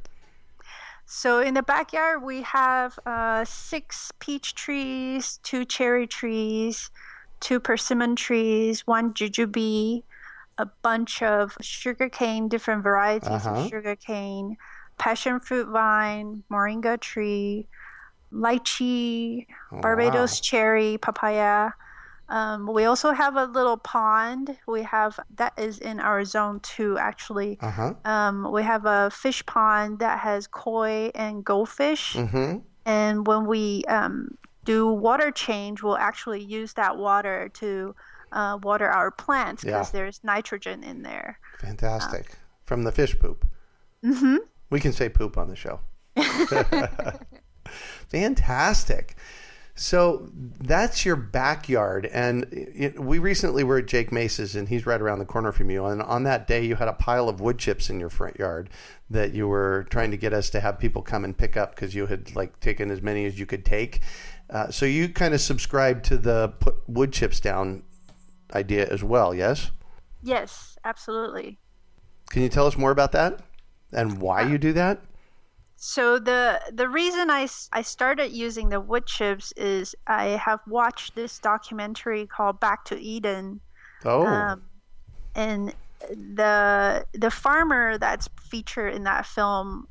So 1.07 1.41
in 1.41 1.55
the 1.55 1.63
backyard, 1.63 2.23
we 2.23 2.43
have 2.43 2.99
uh, 3.07 3.45
six 3.45 4.13
peach 4.21 4.55
trees, 4.55 5.39
two 5.43 5.65
cherry 5.65 6.07
trees, 6.07 6.91
two 7.41 7.61
persimmon 7.61 8.15
trees, 8.17 8.87
one 8.87 9.15
jujube, 9.15 10.03
a 10.59 10.67
bunch 10.83 11.23
of 11.23 11.57
sugarcane, 11.61 12.49
different 12.49 12.83
varieties 12.83 13.47
Uh-huh. 13.47 13.51
of 13.51 13.59
sugarcane, 13.59 14.57
passion 14.99 15.41
fruit 15.41 15.69
vine, 15.69 16.45
moringa 16.51 17.01
tree, 17.01 17.69
lychee, 18.33 19.47
Oh, 19.73 19.81
Barbados 19.81 20.33
wow. 20.37 20.41
cherry, 20.43 20.99
papaya. 20.99 21.71
Um, 22.31 22.67
we 22.73 22.85
also 22.85 23.13
have 23.13 23.37
a 23.37 23.45
little 23.47 23.77
pond. 23.79 24.57
We 24.67 24.83
have 24.83 25.19
that 25.37 25.55
is 25.59 25.79
in 25.79 25.99
our 26.01 26.25
zone 26.25 26.61
two 26.61 26.99
actually. 26.99 27.59
Uh-huh. 27.61 27.95
Um, 28.05 28.53
we 28.53 28.63
have 28.63 28.85
a 28.85 29.11
fish 29.11 29.45
pond 29.47 29.99
that 30.01 30.19
has 30.21 30.47
koi 30.47 31.11
and 31.15 31.45
goldfish. 31.45 32.15
Mm-hmm. 32.15 32.59
And 32.85 33.27
when 33.27 33.47
we 33.47 33.85
um, 33.89 34.37
do 34.65 34.89
water 34.89 35.31
change, 35.31 35.83
we'll 35.83 35.97
actually 35.97 36.43
use 36.43 36.75
that 36.75 36.97
water 36.99 37.49
to 37.55 37.95
uh, 38.33 38.59
water 38.63 38.89
our 38.89 39.11
plants 39.11 39.65
because 39.65 39.89
Yeah. 39.89 40.01
there's 40.01 40.21
nitrogen 40.23 40.85
in 40.85 41.03
there. 41.03 41.39
Fantastic. 41.61 42.37
From 42.65 42.83
the 42.85 42.93
fish 42.93 43.19
poop. 43.19 43.47
hmm 44.03 44.37
We 44.71 44.81
can 44.81 44.93
say 44.93 45.09
poop 45.09 45.39
on 45.39 45.49
the 45.49 45.57
show. 45.57 45.81
Fantastic. 48.09 49.17
So 49.79 50.29
that's 50.35 51.07
your 51.07 51.15
backyard. 51.15 52.07
And 52.07 52.47
it, 52.51 52.99
we 52.99 53.21
recently 53.21 53.63
were 53.63 53.79
at 53.79 53.87
Jake 53.87 54.11
Mace's, 54.11 54.57
and 54.57 54.69
he's 54.69 54.87
right 54.87 55.01
around 55.01 55.21
the 55.21 55.25
corner 55.25 55.53
from 55.53 55.71
you. 55.71 55.85
And 55.85 56.03
on 56.03 56.25
that 56.25 56.49
day, 56.49 56.65
you 56.65 56.75
had 56.75 56.89
a 56.89 56.93
pile 56.93 57.29
of 57.29 57.41
wood 57.41 57.59
chips 57.59 57.89
in 57.89 58.01
your 58.01 58.11
front 58.11 58.41
yard 58.41 58.71
that 59.09 59.35
you 59.35 59.47
were 59.47 59.87
trying 59.89 60.11
to 60.11 60.17
get 60.17 60.33
us 60.33 60.51
to 60.51 60.61
have 60.61 60.81
people 60.81 61.01
come 61.01 61.25
and 61.25 61.39
pick 61.39 61.57
up 61.57 61.77
because 61.77 61.95
you 61.95 62.07
had 62.07 62.35
like 62.35 62.59
taken 62.59 62.91
as 62.91 63.01
many 63.03 63.25
as 63.25 63.39
you 63.39 63.47
could 63.47 63.65
take. 63.65 64.01
Uh, 64.51 64.69
so 64.69 64.85
you 64.85 65.09
kind 65.09 65.33
of 65.33 65.41
subscribed 65.41 66.05
to 66.07 66.19
the 66.19 66.49
put 66.59 66.77
wood 66.89 67.13
chips 67.13 67.39
down 67.39 67.85
idea 68.55 68.85
as 68.89 69.05
well, 69.05 69.33
yes? 69.33 69.71
Yes, 70.25 70.77
absolutely. 70.85 71.61
Can 72.31 72.43
you 72.43 72.49
tell 72.49 72.67
us 72.67 72.77
more 72.77 72.91
about 72.91 73.13
that 73.13 73.43
and 73.93 74.21
why 74.21 74.43
you 74.43 74.59
do 74.59 74.73
that? 74.73 75.03
So 75.81 76.19
the 76.19 76.61
the 76.73 76.89
reason 76.89 77.31
I, 77.31 77.49
I 77.73 77.83
started 77.83 78.33
using 78.33 78.69
the 78.69 78.81
wood 78.81 79.07
chips 79.07 79.53
is 79.57 79.95
I 80.09 80.31
have 80.31 80.59
watched 80.67 81.15
this 81.15 81.39
documentary 81.39 82.27
called 82.27 82.59
Back 82.59 82.85
to 82.87 82.99
Eden, 82.99 83.61
Oh, 84.05 84.27
um, 84.27 84.63
and 85.37 85.73
the 86.11 87.07
the 87.13 87.31
farmer 87.31 87.97
that's 87.97 88.29
featured 88.51 88.93
in 88.93 89.05
that 89.05 89.25
film 89.25 89.87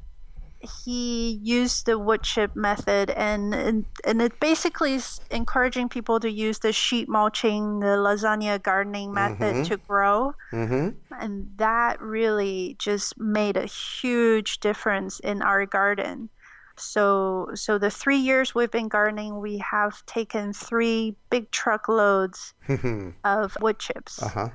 he 0.59 1.39
used 1.43 1.85
the 1.85 1.97
wood 1.99 2.23
chip 2.23 2.55
method 2.55 3.09
and 3.11 3.53
and, 3.53 3.85
and 4.05 4.21
it 4.21 4.39
basically 4.39 4.95
is 4.95 5.19
encouraging 5.31 5.87
people 5.89 6.19
to 6.19 6.29
use 6.29 6.59
the 6.59 6.73
sheet 6.73 7.07
mulching 7.07 7.79
the 7.79 7.95
lasagna 7.97 8.61
gardening 8.61 9.13
method 9.13 9.55
Mhm. 9.55 9.67
to 9.67 9.77
grow 9.77 10.33
mm-hmm. 10.51 10.89
and 11.19 11.51
that 11.57 12.01
really 12.01 12.75
just 12.79 13.17
made 13.19 13.55
a 13.57 13.65
huge 13.65 14.59
difference 14.59 15.19
in 15.19 15.41
our 15.41 15.65
garden 15.65 16.29
so 16.75 17.49
so 17.55 17.77
the 17.77 17.89
three 17.89 18.17
years 18.17 18.53
we've 18.53 18.71
been 18.71 18.87
gardening 18.87 19.39
we 19.39 19.57
have 19.59 20.05
taken 20.05 20.53
three 20.53 21.15
big 21.29 21.49
truckloads 21.51 22.53
of 23.23 23.57
wood 23.61 23.79
chips 23.79 24.21
Uh-huh. 24.23 24.49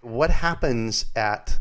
What 0.00 0.30
happens 0.30 1.06
at 1.16 1.58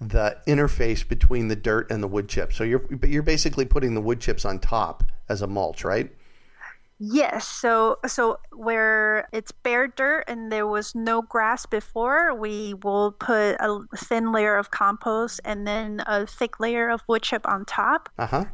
the 0.00 0.36
interface 0.46 1.06
between 1.06 1.48
the 1.48 1.56
dirt 1.56 1.90
and 1.90 2.02
the 2.02 2.08
wood 2.08 2.28
chips? 2.28 2.56
So 2.56 2.64
you're 2.64 2.80
but 2.80 3.08
you're 3.08 3.22
basically 3.22 3.64
putting 3.64 3.94
the 3.94 4.00
wood 4.00 4.20
chips 4.20 4.44
on 4.44 4.58
top 4.58 5.04
as 5.28 5.42
a 5.42 5.46
mulch, 5.46 5.84
right? 5.84 6.10
Yes, 7.00 7.46
so 7.46 7.98
so 8.06 8.38
where 8.52 9.28
it's 9.32 9.50
bare 9.50 9.88
dirt 9.88 10.24
and 10.28 10.52
there 10.52 10.66
was 10.66 10.94
no 10.94 11.22
grass 11.22 11.66
before, 11.66 12.34
we 12.34 12.74
will 12.82 13.12
put 13.12 13.56
a 13.60 13.80
thin 13.96 14.32
layer 14.32 14.56
of 14.56 14.70
compost 14.70 15.40
and 15.44 15.66
then 15.66 16.02
a 16.06 16.24
thick 16.26 16.60
layer 16.60 16.88
of 16.88 17.02
wood 17.08 17.22
chip 17.22 17.46
on 17.48 17.64
top. 17.64 18.08
Uh-huh. 18.18 18.44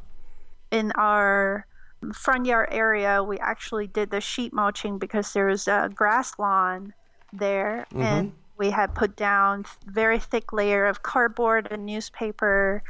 In 0.70 0.90
our 0.92 1.66
front 2.14 2.46
yard 2.46 2.70
area, 2.72 3.22
we 3.22 3.38
actually 3.38 3.86
did 3.86 4.10
the 4.10 4.22
sheet 4.22 4.54
mulching 4.54 4.98
because 4.98 5.34
there's 5.34 5.68
a 5.68 5.90
grass 5.94 6.38
lawn 6.38 6.94
there, 7.32 7.86
and 7.94 8.32
we 8.60 8.70
had 8.70 8.94
put 8.94 9.16
down 9.16 9.64
very 9.86 10.18
thick 10.18 10.52
layer 10.52 10.86
of 10.86 11.02
cardboard 11.02 11.66
and 11.70 11.86
newspaper, 11.86 12.82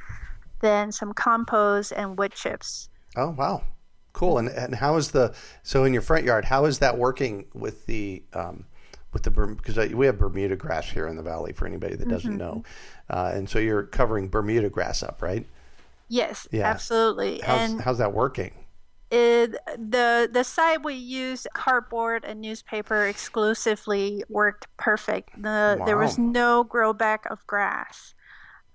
then 0.61 0.91
some 0.91 1.15
compost 1.15 1.93
and 1.93 2.19
wood 2.19 2.33
chips. 2.33 2.89
Oh, 3.17 3.31
wow. 3.31 3.63
Cool. 4.13 4.39
And 4.39 4.49
and 4.49 4.75
how 4.75 4.97
is 4.97 5.13
the 5.13 5.33
so 5.63 5.85
in 5.85 5.93
your 5.93 6.03
front 6.03 6.25
yard, 6.25 6.45
how 6.45 6.65
is 6.65 6.81
that 6.81 6.99
working 6.99 7.47
with 7.55 7.87
the 7.87 8.25
um 8.33 8.65
with 9.13 9.23
the 9.23 9.31
because 9.31 9.77
we 9.95 10.07
have 10.07 10.19
Bermuda 10.19 10.57
grass 10.57 10.91
here 10.91 11.07
in 11.07 11.17
the 11.17 11.23
valley 11.23 11.53
for 11.53 11.65
anybody 11.65 11.95
that 11.95 12.09
doesn't 12.09 12.37
know, 12.37 12.65
uh, 13.09 13.31
and 13.33 13.49
so 13.49 13.61
you're 13.61 13.85
covering 13.85 14.29
Bermuda 14.29 14.69
grass 14.69 15.05
up, 15.05 15.23
right? 15.23 15.47
Yes, 16.09 16.49
Yeah. 16.51 16.67
absolutely. 16.67 17.41
How's 17.41 17.71
and 17.71 17.81
how's 17.81 17.99
that 17.99 18.13
working? 18.13 18.53
It, 19.11 19.53
the 19.77 20.29
the 20.33 20.45
site 20.45 20.85
we 20.85 20.95
used 20.95 21.49
cardboard 21.53 22.25
and 22.25 22.41
newspaper 22.41 23.07
exclusively 23.07 24.25
worked 24.29 24.67
perfect. 24.77 25.31
The 25.43 25.83
there 25.85 25.97
was 25.99 26.17
no 26.19 26.65
grow 26.65 26.93
back 26.93 27.27
of 27.31 27.45
grass. 27.47 28.15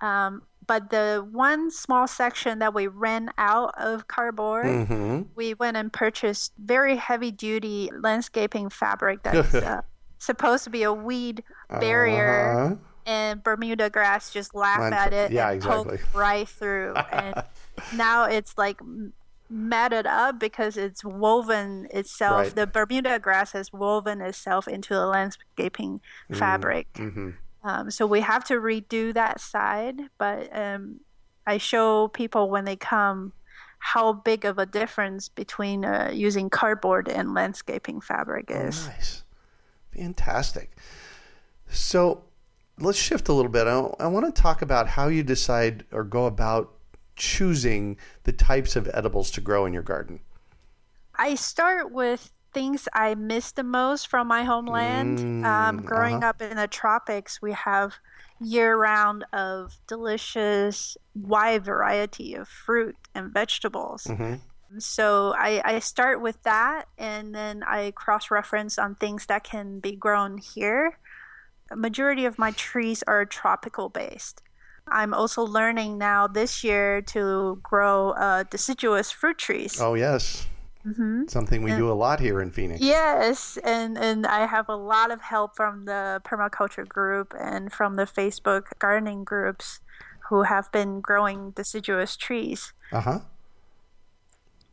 Um, 0.01 0.41
but 0.67 0.89
the 0.89 1.25
one 1.31 1.69
small 1.71 2.07
section 2.07 2.59
that 2.59 2.73
we 2.73 2.87
ran 2.87 3.29
out 3.37 3.73
of 3.77 4.07
cardboard, 4.07 4.65
Mm-hmm. 4.65 5.21
we 5.35 5.53
went 5.53 5.77
and 5.77 5.93
purchased 5.93 6.53
very 6.57 6.95
heavy 6.97 7.31
duty 7.31 7.89
landscaping 8.01 8.69
fabric 8.69 9.23
that's 9.23 9.53
uh, 9.55 9.81
supposed 10.17 10.63
to 10.65 10.69
be 10.69 10.83
a 10.83 10.91
weed 10.91 11.43
barrier. 11.69 12.51
Uh-huh. 12.59 12.75
And 13.07 13.43
Bermuda 13.43 13.91
grass 13.91 14.31
just 14.33 14.55
laughed 14.55 14.79
Mine 14.79 14.93
at 14.93 15.13
it 15.13 15.31
yeah, 15.31 15.51
and 15.51 15.61
poked 15.61 15.91
exactly. 15.91 16.19
right 16.19 16.49
through. 16.49 16.95
And 16.95 17.43
now 17.95 18.23
it's 18.23 18.57
like 18.57 18.81
matted 19.49 20.07
up 20.07 20.39
because 20.39 20.77
it's 20.77 21.03
woven 21.03 21.87
itself. 21.91 22.37
Right. 22.37 22.55
The 22.55 22.67
Bermuda 22.67 23.19
grass 23.19 23.51
has 23.51 23.71
woven 23.71 24.21
itself 24.21 24.67
into 24.67 24.93
the 24.93 25.05
landscaping 25.05 26.01
fabric. 26.33 26.91
Mm-hmm. 26.93 27.31
Um, 27.63 27.91
so 27.91 28.05
we 28.05 28.21
have 28.21 28.43
to 28.45 28.55
redo 28.55 29.13
that 29.13 29.39
side, 29.39 29.99
but 30.17 30.55
um, 30.55 30.99
I 31.47 31.57
show 31.57 32.07
people 32.09 32.49
when 32.49 32.65
they 32.65 32.75
come 32.75 33.33
how 33.79 34.13
big 34.13 34.45
of 34.45 34.57
a 34.57 34.65
difference 34.65 35.29
between 35.29 35.85
uh, 35.85 36.11
using 36.13 36.49
cardboard 36.49 37.07
and 37.07 37.33
landscaping 37.33 38.01
fabric 38.01 38.45
is. 38.49 38.87
Nice. 38.87 39.23
Fantastic. 39.95 40.71
So 41.69 42.23
let's 42.79 42.97
shift 42.97 43.27
a 43.27 43.33
little 43.33 43.51
bit. 43.51 43.67
I, 43.67 43.79
I 43.99 44.07
want 44.07 44.25
to 44.33 44.41
talk 44.41 44.61
about 44.61 44.87
how 44.87 45.07
you 45.07 45.23
decide 45.23 45.85
or 45.91 46.03
go 46.03 46.25
about 46.25 46.73
choosing 47.15 47.97
the 48.23 48.31
types 48.31 48.75
of 48.75 48.89
edibles 48.93 49.31
to 49.31 49.41
grow 49.41 49.65
in 49.65 49.73
your 49.73 49.83
garden. 49.83 50.19
I 51.17 51.35
start 51.35 51.91
with 51.91 52.31
things 52.53 52.87
I 52.93 53.15
miss 53.15 53.51
the 53.51 53.63
most 53.63 54.07
from 54.07 54.27
my 54.27 54.43
homeland. 54.43 55.19
um, 55.45 55.79
Mm, 55.81 55.85
growing 55.85 56.15
uh-huh. 56.15 56.29
up 56.29 56.41
in 56.41 56.55
the 56.57 56.67
tropics, 56.67 57.41
we 57.41 57.51
have 57.51 57.95
year 58.39 58.75
round 58.77 59.25
of 59.33 59.77
delicious, 59.87 60.97
wide 61.13 61.63
variety 61.63 62.33
of 62.33 62.47
fruit 62.47 62.95
and 63.13 63.33
vegetables. 63.33 64.03
Mm-hmm. 64.05 64.35
So 64.79 65.33
I, 65.37 65.61
I 65.63 65.79
start 65.79 66.21
with 66.21 66.41
that 66.43 66.85
and 66.97 67.33
then 67.33 67.63
I 67.63 67.91
cross 67.91 68.31
reference 68.31 68.77
on 68.77 68.95
things 68.95 69.25
that 69.27 69.43
can 69.43 69.79
be 69.79 69.93
grown 69.93 70.37
here. 70.37 70.97
A 71.71 71.75
majority 71.75 72.25
of 72.25 72.37
my 72.37 72.51
trees 72.51 73.03
are 73.07 73.25
tropical 73.25 73.89
based. 73.89 74.41
I'm 74.87 75.13
also 75.13 75.43
learning 75.43 75.97
now 75.97 76.27
this 76.27 76.63
year 76.63 77.01
to 77.01 77.59
grow 77.63 78.11
uh, 78.11 78.43
deciduous 78.43 79.11
fruit 79.11 79.37
trees. 79.37 79.79
Oh 79.81 79.95
yes, 79.95 80.47
hmm 80.83 81.23
something 81.27 81.63
we 81.63 81.71
do 81.71 81.91
a 81.91 81.93
lot 81.93 82.19
here 82.19 82.39
in 82.41 82.51
Phoenix. 82.51 82.81
Yes, 82.81 83.57
and 83.63 83.97
and 83.97 84.27
I 84.27 84.45
have 84.45 84.69
a 84.69 84.75
lot 84.75 85.11
of 85.11 85.21
help 85.21 85.55
from 85.55 85.85
the 85.85 86.21
permaculture 86.23 86.87
group 86.87 87.33
and 87.39 87.73
from 87.73 87.95
the 87.95 88.05
Facebook 88.05 88.65
gardening 88.77 89.23
groups 89.23 89.79
who 90.29 90.43
have 90.43 90.71
been 90.71 91.01
growing 91.01 91.51
deciduous 91.51 92.15
trees. 92.15 92.73
Uh 92.91 93.01
huh. 93.01 93.19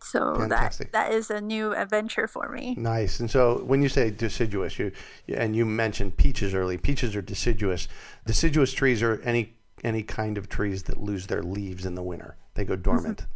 So 0.03 0.35
Fantastic. 0.35 0.93
that 0.93 1.11
that 1.11 1.15
is 1.15 1.31
a 1.31 1.41
new 1.41 1.75
adventure 1.75 2.27
for 2.27 2.49
me. 2.49 2.75
Nice. 2.77 3.21
And 3.21 3.31
so 3.31 3.63
when 3.65 3.83
you 3.83 3.89
say 3.89 4.11
deciduous, 4.11 4.79
you 4.79 4.93
and 5.29 5.55
you 5.55 5.65
mentioned 5.65 6.17
peaches 6.17 6.55
early. 6.55 6.77
Peaches 6.77 7.15
are 7.15 7.23
deciduous. 7.23 7.89
Deciduous 8.27 8.73
trees 8.73 9.03
are 9.03 9.21
any 9.23 9.55
any 9.83 10.03
kind 10.03 10.39
of 10.39 10.49
trees 10.49 10.85
that 10.85 10.99
lose 11.01 11.27
their 11.27 11.43
leaves 11.43 11.85
in 11.87 11.95
the 11.95 12.03
winter. 12.03 12.37
They 12.55 12.65
go 12.65 12.77
dormant. 12.77 13.27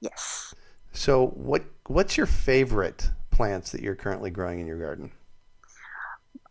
Yes. 0.00 0.54
So 0.92 1.28
what 1.28 1.64
what's 1.86 2.16
your 2.16 2.26
favorite 2.26 3.10
plants 3.30 3.72
that 3.72 3.80
you're 3.82 3.94
currently 3.94 4.30
growing 4.30 4.60
in 4.60 4.66
your 4.66 4.78
garden? 4.78 5.12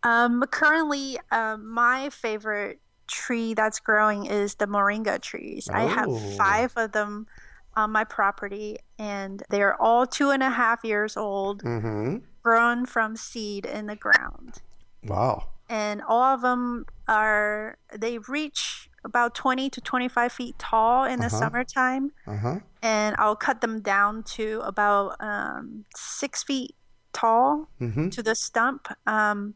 Um, 0.04 0.44
currently, 0.52 1.18
uh, 1.32 1.58
my 1.58 2.10
favorite 2.10 2.80
tree 3.08 3.54
that's 3.54 3.80
growing 3.80 4.26
is 4.26 4.56
the 4.56 4.68
moringa 4.68 5.20
trees. 5.22 5.70
I 5.70 5.84
Oh. 5.84 5.88
have 5.88 6.36
five 6.38 6.74
of 6.78 6.92
them 6.92 7.28
on 7.76 7.92
my 7.92 8.04
property, 8.04 8.78
and 9.00 9.44
they're 9.50 9.80
all 9.82 10.06
two 10.08 10.30
and 10.32 10.42
a 10.44 10.50
half 10.50 10.84
years 10.84 11.16
old, 11.18 11.64
Mm-hmm. 11.64 12.18
grown 12.42 12.86
from 12.86 13.16
seed 13.16 13.66
in 13.66 13.88
the 13.88 13.96
ground. 13.96 14.62
Wow. 15.04 15.50
And 15.70 16.02
all 16.08 16.24
of 16.24 16.42
them 16.42 16.86
are, 17.08 17.78
they 17.96 18.18
reach 18.20 18.90
about 19.04 19.36
20 19.36 19.70
to 19.70 19.82
25 19.82 20.32
feet 20.32 20.58
tall 20.60 21.04
in 21.06 21.20
the 21.20 21.26
Uh-huh. 21.28 21.38
summertime. 21.40 22.12
Uh 22.26 22.38
huh. 22.38 22.60
And 22.82 23.16
I'll 23.20 23.36
cut 23.36 23.62
them 23.62 23.82
down 23.82 24.24
to 24.36 24.62
about 24.64 25.16
um, 25.20 25.86
six 25.96 26.44
feet 26.44 26.76
tall 27.14 27.70
Mm-hmm. 27.82 28.10
to 28.10 28.22
the 28.24 28.36
stump 28.36 28.88
um, 29.08 29.56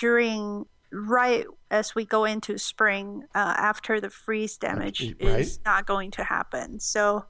during 0.00 0.66
right 0.92 1.46
as 1.70 1.94
we 1.94 2.04
go 2.04 2.24
into 2.24 2.58
spring 2.58 3.24
uh, 3.34 3.54
after 3.56 4.00
the 4.00 4.10
freeze 4.10 4.56
damage 4.58 5.14
right. 5.22 5.40
is 5.40 5.58
not 5.64 5.86
going 5.86 6.10
to 6.10 6.22
happen 6.24 6.78
so 6.80 7.24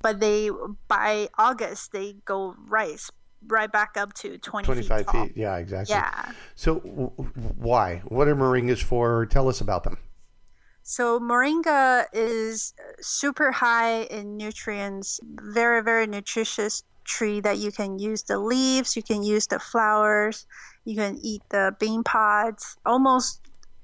but 0.00 0.18
they 0.20 0.48
by 0.88 1.28
august 1.36 1.92
they 1.92 2.14
go 2.24 2.54
right 2.66 2.98
right 3.48 3.70
back 3.70 3.96
up 3.96 4.12
to 4.14 4.38
20 4.38 4.64
Twenty 4.66 4.82
five 4.82 5.00
feet, 5.06 5.06
tall. 5.12 5.26
feet. 5.26 5.36
Yeah, 5.36 5.56
exactly. 5.56 5.94
yeah 5.94 6.32
So 6.54 6.80
w- 6.80 7.10
why? 7.58 8.02
What 8.06 8.28
are 8.28 8.36
moringas 8.36 8.82
for? 8.82 9.26
Tell 9.26 9.48
us 9.48 9.60
about 9.60 9.84
them. 9.84 9.98
so 10.84 11.20
moringa 11.20 12.06
is 12.12 12.74
super 13.00 13.52
high 13.52 14.02
in 14.10 14.36
nutrients 14.36 15.20
very 15.58 15.80
very 15.82 16.06
nutritious 16.08 16.82
tree 17.04 17.40
that 17.40 17.58
you 17.58 17.70
can 17.70 17.98
use 18.00 18.22
the 18.24 18.38
leaves 18.38 18.96
you 18.96 19.02
can 19.02 19.22
use 19.22 19.46
the 19.46 19.58
flowers 19.58 20.46
you 20.84 20.96
can 20.96 21.18
eat 21.22 21.42
the 21.50 21.74
bean 21.78 22.02
pods 22.02 22.76
almost 22.84 23.40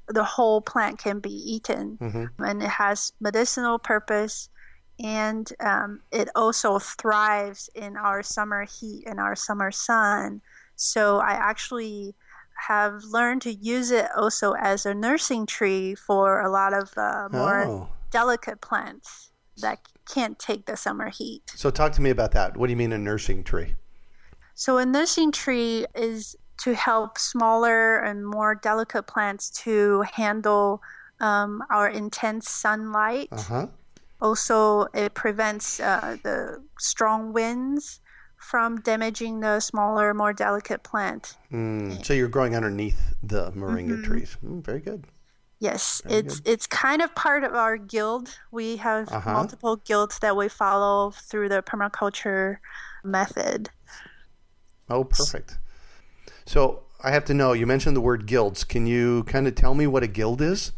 the 0.08 0.24
whole 0.24 0.60
plant 0.60 0.98
can 0.98 1.20
be 1.20 1.30
eaten 1.54 1.96
Mm-hmm. 2.00 2.42
and 2.42 2.62
it 2.62 2.70
has 2.82 3.12
medicinal 3.20 3.78
purpose 3.78 4.48
and 5.02 5.52
um, 5.60 6.00
it 6.10 6.28
also 6.34 6.78
thrives 6.78 7.70
in 7.74 7.96
our 7.96 8.22
summer 8.22 8.64
heat 8.64 9.04
and 9.06 9.20
our 9.20 9.36
summer 9.36 9.70
sun 9.70 10.40
so 10.76 11.18
i 11.18 11.32
actually 11.32 12.14
have 12.66 13.02
learned 13.04 13.40
to 13.42 13.52
use 13.52 13.90
it 13.90 14.06
also 14.16 14.52
as 14.60 14.84
a 14.84 14.94
nursing 14.94 15.46
tree 15.46 15.94
for 15.94 16.40
a 16.40 16.50
lot 16.50 16.72
of 16.72 16.90
uh, 16.96 17.28
more 17.30 17.64
Oh. 17.66 17.88
delicate 18.10 18.60
plants 18.60 19.30
that 19.58 19.78
can't 20.12 20.38
take 20.38 20.66
the 20.66 20.76
summer 20.76 21.08
heat 21.10 21.42
So 21.54 21.70
talk 21.70 21.92
to 21.92 22.02
me 22.02 22.10
about 22.10 22.32
that. 22.32 22.56
What 22.56 22.66
do 22.66 22.72
you 22.72 22.76
mean 22.76 22.92
a 22.92 22.98
nursing 22.98 23.44
tree? 23.44 23.74
So 24.54 24.78
a 24.78 24.86
nursing 24.86 25.30
tree 25.30 25.86
is 25.94 26.34
to 26.62 26.74
help 26.74 27.18
smaller 27.18 27.98
and 27.98 28.26
more 28.26 28.54
delicate 28.56 29.06
plants 29.06 29.50
to 29.64 30.02
handle 30.12 30.80
um, 31.20 31.62
our 31.70 31.88
intense 31.88 32.50
sunlight. 32.50 33.28
Uh 33.30 33.42
huh. 33.42 33.66
Also, 34.20 34.86
it 34.94 35.14
prevents 35.14 35.80
uh, 35.80 36.16
the 36.22 36.62
strong 36.78 37.32
winds 37.32 38.00
from 38.36 38.80
damaging 38.80 39.40
the 39.40 39.60
smaller, 39.60 40.14
more 40.14 40.32
delicate 40.32 40.82
plant. 40.82 41.36
Mm, 41.52 42.04
so 42.04 42.12
you're 42.14 42.28
growing 42.28 42.54
underneath 42.54 43.14
the 43.22 43.50
moringa 43.52 43.96
Mhm. 43.98 44.04
trees. 44.04 44.36
Mm, 44.44 44.62
very 44.64 44.80
good. 44.80 45.06
Yes, 45.60 46.02
Very 46.04 46.18
it's 46.20 46.40
it's 46.44 46.66
kind 46.68 47.02
of 47.02 47.14
part 47.16 47.42
of 47.42 47.52
our 47.54 47.76
guild. 47.76 48.38
We 48.52 48.76
have 48.76 49.08
Uh-huh. 49.08 49.32
multiple 49.32 49.76
guilds 49.76 50.18
that 50.20 50.36
we 50.36 50.48
follow 50.48 51.10
through 51.10 51.48
the 51.48 51.62
permaculture 51.62 52.58
method. 53.02 53.70
Oh, 54.88 55.04
perfect. 55.04 55.58
So 56.46 56.84
I 57.02 57.10
have 57.10 57.24
to 57.26 57.34
know. 57.34 57.52
You 57.52 57.66
mentioned 57.66 57.96
the 57.96 58.00
word 58.00 58.26
guilds. 58.26 58.64
Can 58.64 58.86
you 58.86 59.24
kind 59.24 59.46
of 59.46 59.54
tell 59.54 59.74
me 59.74 59.86
what 59.86 60.02
a 60.02 60.06
guild 60.06 60.40
is? 60.40 60.72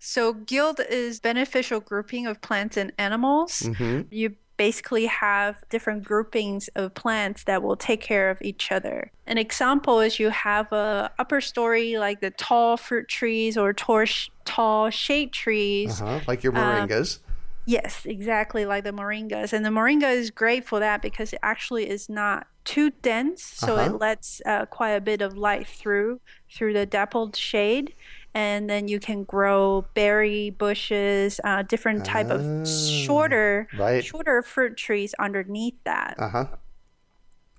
So, 0.00 0.32
guild 0.32 0.80
is 0.88 1.20
beneficial 1.20 1.78
grouping 1.80 2.26
of 2.26 2.40
plants 2.40 2.76
and 2.76 2.90
animals. 2.98 3.62
Mm-hmm. 3.62 4.08
You 4.10 4.34
basically 4.56 5.06
have 5.06 5.62
different 5.70 6.04
groupings 6.04 6.68
of 6.74 6.94
plants 6.94 7.44
that 7.44 7.62
will 7.62 7.76
take 7.76 8.00
care 8.00 8.28
of 8.30 8.40
each 8.42 8.72
other. 8.72 9.10
An 9.26 9.38
example 9.38 10.00
is 10.00 10.18
you 10.18 10.30
have 10.30 10.70
a 10.72 11.10
upper 11.18 11.40
story 11.40 11.96
like 11.98 12.20
the 12.20 12.30
tall 12.30 12.76
fruit 12.76 13.08
trees 13.08 13.56
or 13.56 13.72
tall, 13.72 14.04
tall 14.44 14.90
shade 14.90 15.32
trees. 15.32 16.00
Uh-huh. 16.00 16.20
Like 16.26 16.42
your 16.42 16.56
Um, 16.56 16.88
moringas. 16.88 17.20
Yes, 17.66 18.04
exactly 18.04 18.64
like 18.66 18.84
the 18.84 18.92
moringas. 18.92 19.52
And 19.52 19.64
the 19.64 19.70
moringa 19.70 20.10
is 20.12 20.30
great 20.30 20.66
for 20.66 20.80
that 20.80 21.02
because 21.02 21.32
it 21.32 21.38
actually 21.42 21.88
is 21.88 22.08
not 22.08 22.46
too 22.64 22.90
dense, 23.02 23.42
so 23.42 23.76
Uh-huh. 23.76 23.94
it 23.94 24.00
lets 24.00 24.42
uh, 24.44 24.66
quite 24.66 24.90
a 24.90 25.00
bit 25.00 25.22
of 25.22 25.36
light 25.36 25.66
through 25.66 26.20
through 26.52 26.72
the 26.72 26.84
dappled 26.84 27.36
shade. 27.36 27.94
And 28.34 28.70
then 28.70 28.86
you 28.86 29.00
can 29.00 29.24
grow 29.24 29.86
berry 29.94 30.50
bushes, 30.50 31.40
uh, 31.42 31.62
different 31.62 32.04
type 32.04 32.28
Ah, 32.30 32.34
of 32.34 32.68
shorter, 32.68 33.66
right. 33.76 34.04
shorter 34.04 34.42
fruit 34.42 34.76
trees 34.76 35.14
underneath 35.18 35.74
that. 35.84 36.14
Uh 36.18 36.28
huh. 36.28 36.46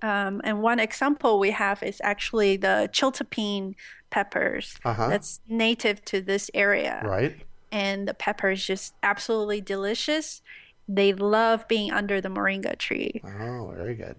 Um, 0.00 0.40
and 0.42 0.62
one 0.62 0.80
example 0.80 1.38
we 1.38 1.52
have 1.52 1.82
is 1.82 2.00
actually 2.02 2.56
the 2.56 2.88
chiltepine 2.92 3.74
peppers. 4.10 4.76
Uh-huh. 4.84 5.08
That's 5.08 5.40
native 5.48 6.04
to 6.06 6.20
this 6.20 6.50
area 6.54 7.00
Right. 7.04 7.36
and 7.70 8.08
the 8.08 8.14
pepper 8.14 8.50
is 8.50 8.66
just 8.66 8.94
absolutely 9.02 9.60
delicious. 9.60 10.42
They 10.88 11.12
love 11.12 11.68
being 11.68 11.92
under 11.92 12.20
the 12.20 12.28
moringa 12.28 12.76
tree. 12.78 13.22
Oh, 13.24 13.72
very 13.76 13.94
good. 13.94 14.16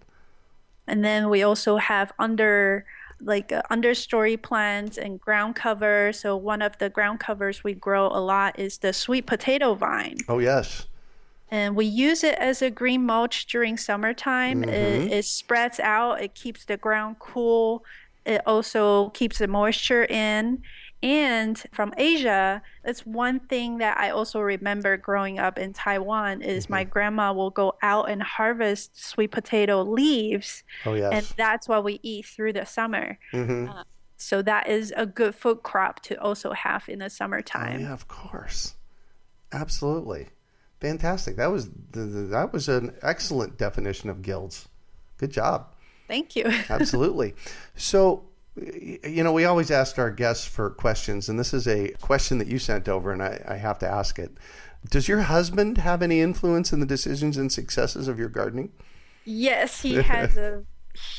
And 0.88 1.04
then 1.04 1.30
we 1.30 1.44
also 1.44 1.78
have 1.78 2.12
under 2.18 2.86
like 3.24 3.52
uh, 3.52 3.62
understory 3.72 4.42
plants 4.42 4.98
and 4.98 5.20
ground 5.20 5.56
cover. 5.56 6.12
So 6.14 6.36
one 6.36 6.62
of 6.62 6.78
the 6.78 6.90
ground 6.90 7.20
covers 7.20 7.64
we 7.64 7.74
grow 7.74 8.08
a 8.08 8.20
lot 8.20 8.60
is 8.60 8.78
the 8.80 8.94
sweet 8.94 9.26
potato 9.26 9.74
vine. 9.76 10.18
Oh, 10.28 10.40
yes. 10.40 10.88
And 11.50 11.76
we 11.76 11.86
use 11.86 12.24
it 12.24 12.36
as 12.40 12.64
a 12.64 12.72
green 12.72 13.06
mulch 13.06 13.46
during 13.46 13.78
summertime. 13.78 14.64
It, 14.64 15.12
it 15.12 15.26
spreads 15.26 15.80
out, 15.80 16.20
it 16.20 16.34
keeps 16.34 16.66
the 16.66 16.78
ground 16.78 17.18
cool. 17.20 17.86
It 18.26 18.42
also 18.46 19.10
keeps 19.10 19.38
the 19.40 19.48
moisture 19.48 20.06
in. 20.06 20.62
And 21.02 21.62
from 21.74 21.94
Asia, 21.98 22.62
that's 22.86 23.06
one 23.06 23.42
thing 23.42 23.80
that 23.80 23.98
I 23.98 24.12
also 24.12 24.40
remember 24.40 24.96
growing 24.96 25.38
up 25.38 25.60
in 25.60 25.74
Taiwan 25.74 26.42
is 26.42 26.70
my 26.70 26.86
grandma 26.86 27.34
will 27.34 27.50
go 27.50 27.76
out 27.82 28.10
and 28.10 28.24
harvest 28.24 28.98
sweet 29.04 29.32
potato 29.32 29.84
leaves, 29.84 30.64
Oh, 30.86 30.94
and 30.94 31.26
that's 31.36 31.68
what 31.68 31.84
we 31.84 32.00
eat 32.04 32.26
through 32.26 32.54
the 32.54 32.66
summer. 32.66 33.20
Mm-hmm. 33.34 33.70
So 34.16 34.42
that 34.44 34.70
is 34.70 34.94
a 34.96 35.06
good 35.06 35.36
food 35.36 35.64
crop 35.64 36.00
to 36.04 36.16
also 36.22 36.54
have 36.54 36.88
in 36.88 37.00
the 37.00 37.06
Oh, 37.06 37.10
summertime. 37.10 37.82
yeah, 37.82 37.92
of 37.92 38.08
course. 38.08 38.76
Absolutely. 39.52 40.30
Fantastic. 40.80 41.36
That 41.36 41.52
was 41.52 41.66
th- 41.66 42.12
th- 42.14 42.30
that 42.30 42.54
was 42.54 42.70
an 42.70 42.96
excellent 43.02 43.58
definition 43.58 44.10
of 44.10 44.22
guilds. 44.22 44.70
Good 45.18 45.32
job. 45.32 45.73
Thank 46.08 46.36
you. 46.36 46.46
Absolutely. 46.70 47.34
So, 47.76 48.26
you 48.56 49.24
know, 49.24 49.32
we 49.34 49.46
always 49.46 49.72
ask 49.72 49.98
our 49.98 50.12
guests 50.12 50.46
for 50.46 50.70
questions, 50.70 51.30
and 51.30 51.40
this 51.40 51.54
is 51.54 51.68
a 51.68 51.90
question 52.02 52.38
that 52.38 52.48
you 52.48 52.60
sent 52.60 52.88
over, 52.88 53.12
and 53.12 53.22
I, 53.24 53.44
I 53.48 53.56
have 53.56 53.80
to 53.80 53.88
ask 53.88 54.20
it. 54.20 54.32
Does 54.90 55.08
your 55.08 55.22
husband 55.22 55.78
have 55.80 56.02
any 56.02 56.20
influence 56.22 56.74
in 56.74 56.80
the 56.80 56.86
decisions 56.86 57.38
and 57.38 57.52
successes 57.52 58.08
of 58.08 58.20
your 58.20 58.30
gardening? 58.30 58.72
Yes, 59.26 59.82
he 59.82 59.96
has 60.02 60.36
a 60.38 60.64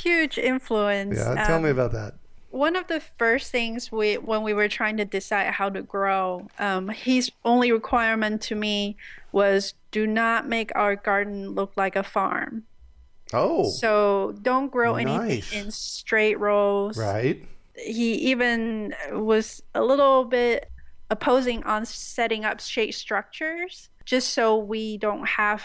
huge 0.03 0.37
influence. 0.39 1.17
Yeah, 1.19 1.45
tell 1.47 1.61
me 1.61 1.71
Um, 1.71 1.79
about 1.79 1.93
that. 1.93 2.15
one 2.51 2.77
of 2.77 2.87
the 2.87 3.01
first 3.01 3.51
things 3.51 3.91
we 3.91 4.15
when 4.19 4.43
we 4.45 4.53
were 4.55 4.69
trying 4.69 4.97
to 4.99 5.05
decide 5.05 5.49
how 5.55 5.69
to 5.71 5.83
grow 5.83 6.47
um, 6.61 6.89
his 6.91 7.33
only 7.45 7.73
requirement 7.73 8.41
to 8.43 8.55
me 8.55 8.97
was 9.33 9.75
do 9.91 10.07
not 10.07 10.47
make 10.49 10.71
our 10.77 10.95
garden 10.95 11.51
look 11.51 11.73
like 11.77 11.97
a 11.97 12.03
farm 12.05 12.63
Oh, 13.35 13.69
so 13.71 14.35
don't 14.43 14.71
grow 14.71 14.95
anything 14.95 15.43
in 15.59 15.71
straight 15.71 16.39
rows 16.39 16.97
right. 16.97 17.45
he 17.77 18.15
even 18.31 18.95
was 19.13 19.63
a 19.75 19.83
little 19.83 20.25
bit 20.25 20.71
opposing 21.11 21.63
on 21.65 21.85
setting 21.85 22.45
up 22.45 22.61
shade 22.61 22.93
structures 22.93 23.89
just 24.05 24.33
so 24.33 24.57
we 24.57 24.97
don't 24.99 25.27
have 25.27 25.63